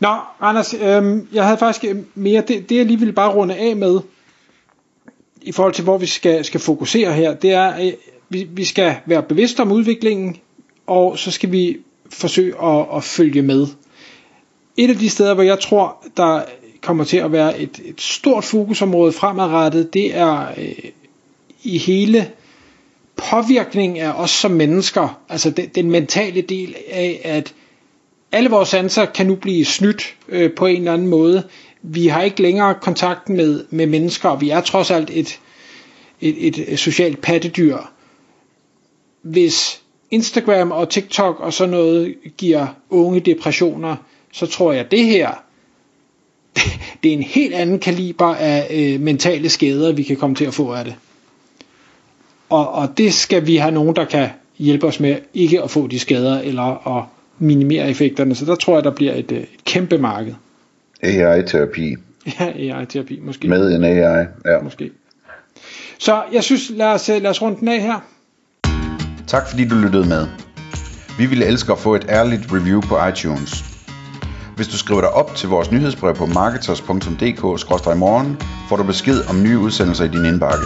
Nå, 0.00 0.16
Anders, 0.40 0.74
øhm, 0.74 1.28
jeg 1.32 1.44
havde 1.44 1.58
faktisk 1.58 1.84
øhm, 1.84 2.06
mere, 2.14 2.42
det, 2.48 2.68
det 2.68 2.76
jeg 2.76 2.86
lige 2.86 2.98
ville 2.98 3.12
bare 3.12 3.32
runde 3.34 3.54
af 3.56 3.76
med, 3.76 4.00
i 5.42 5.52
forhold 5.52 5.74
til 5.74 5.84
hvor 5.84 5.98
vi 5.98 6.06
skal, 6.06 6.44
skal 6.44 6.60
fokusere 6.60 7.12
her, 7.12 7.34
det 7.34 7.50
er, 7.52 7.66
at 7.66 7.94
vi, 8.28 8.46
vi 8.50 8.64
skal 8.64 8.96
være 9.06 9.22
bevidste 9.22 9.60
om 9.60 9.72
udviklingen, 9.72 10.36
og 10.86 11.18
så 11.18 11.30
skal 11.30 11.52
vi 11.52 11.76
forsøge 12.10 12.54
at, 12.64 12.86
at 12.96 13.04
følge 13.04 13.42
med. 13.42 13.66
Et 14.76 14.90
af 14.90 14.96
de 14.96 15.10
steder, 15.10 15.34
hvor 15.34 15.42
jeg 15.42 15.60
tror, 15.60 16.06
der 16.16 16.42
kommer 16.82 17.04
til 17.04 17.16
at 17.16 17.32
være 17.32 17.60
et, 17.60 17.80
et 17.84 18.00
stort 18.00 18.44
fokusområde 18.44 19.12
fremadrettet, 19.12 19.94
det 19.94 20.16
er 20.16 20.46
øh, 20.58 20.90
i 21.62 21.78
hele 21.78 22.30
påvirkningen 23.16 23.98
af 23.98 24.12
os 24.12 24.30
som 24.30 24.50
mennesker, 24.50 25.20
altså 25.28 25.50
den, 25.50 25.68
den 25.68 25.90
mentale 25.90 26.40
del 26.40 26.76
af, 26.90 27.20
at 27.24 27.54
alle 28.36 28.50
vores 28.50 28.68
sanser 28.68 29.04
kan 29.04 29.26
nu 29.26 29.34
blive 29.34 29.64
snydt 29.64 30.14
øh, 30.28 30.52
på 30.52 30.66
en 30.66 30.76
eller 30.76 30.92
anden 30.92 31.08
måde. 31.08 31.42
Vi 31.82 32.06
har 32.06 32.22
ikke 32.22 32.42
længere 32.42 32.74
kontakt 32.74 33.28
med, 33.28 33.64
med 33.70 33.86
mennesker, 33.86 34.28
og 34.28 34.40
vi 34.40 34.50
er 34.50 34.60
trods 34.60 34.90
alt 34.90 35.10
et, 35.12 35.40
et, 36.20 36.58
et 36.72 36.78
socialt 36.78 37.20
pattedyr. 37.20 37.76
Hvis 39.22 39.80
Instagram 40.10 40.70
og 40.70 40.88
TikTok 40.88 41.40
og 41.40 41.52
sådan 41.52 41.70
noget 41.70 42.14
giver 42.38 42.66
unge 42.90 43.20
depressioner, 43.20 43.96
så 44.32 44.46
tror 44.46 44.72
jeg, 44.72 44.80
at 44.84 44.90
det 44.90 45.04
her, 45.04 45.30
det 47.02 47.08
er 47.08 47.12
en 47.12 47.22
helt 47.22 47.54
anden 47.54 47.78
kaliber 47.78 48.34
af 48.34 48.66
øh, 48.70 49.00
mentale 49.00 49.48
skader, 49.48 49.92
vi 49.92 50.02
kan 50.02 50.16
komme 50.16 50.36
til 50.36 50.44
at 50.44 50.54
få 50.54 50.72
af 50.72 50.84
det. 50.84 50.94
Og, 52.48 52.72
og 52.72 52.98
det 52.98 53.14
skal 53.14 53.46
vi 53.46 53.56
have 53.56 53.72
nogen, 53.74 53.96
der 53.96 54.04
kan 54.04 54.28
hjælpe 54.58 54.86
os 54.86 55.00
med 55.00 55.16
ikke 55.34 55.62
at 55.62 55.70
få 55.70 55.86
de 55.86 55.98
skader, 55.98 56.40
eller 56.40 56.96
at 56.96 57.04
minimere 57.38 57.90
effekterne. 57.90 58.34
Så 58.34 58.44
der 58.44 58.54
tror 58.54 58.74
jeg, 58.74 58.84
der 58.84 58.90
bliver 58.90 59.14
et, 59.14 59.32
øh, 59.32 59.38
et 59.38 59.64
kæmpe 59.64 59.98
marked. 59.98 60.34
AI-terapi. 61.02 61.96
Ja, 62.40 62.44
AI-terapi 62.44 63.20
måske. 63.22 63.48
Med 63.48 63.76
en 63.76 63.84
AI, 63.84 64.26
ja. 64.46 64.60
Måske. 64.62 64.90
Så 65.98 66.22
jeg 66.32 66.44
synes, 66.44 66.70
lad 66.70 66.86
os, 66.86 67.08
lad 67.08 67.26
os 67.26 67.42
runde 67.42 67.60
den 67.60 67.68
af 67.68 67.80
her. 67.80 68.00
Tak 69.26 69.50
fordi 69.50 69.68
du 69.68 69.74
lyttede 69.74 70.08
med. 70.08 70.26
Vi 71.18 71.26
ville 71.26 71.46
elske 71.46 71.72
at 71.72 71.78
få 71.78 71.94
et 71.94 72.06
ærligt 72.08 72.52
review 72.52 72.80
på 72.80 73.06
iTunes. 73.06 73.64
Hvis 74.56 74.68
du 74.68 74.78
skriver 74.78 75.00
dig 75.00 75.10
op 75.10 75.34
til 75.34 75.48
vores 75.48 75.72
nyhedsbrev 75.72 76.14
på 76.14 76.26
marketers.dk-morgen, 76.26 78.36
får 78.68 78.76
du 78.76 78.82
besked 78.82 79.28
om 79.28 79.42
nye 79.42 79.58
udsendelser 79.58 80.04
i 80.04 80.08
din 80.08 80.24
indbakke. 80.24 80.64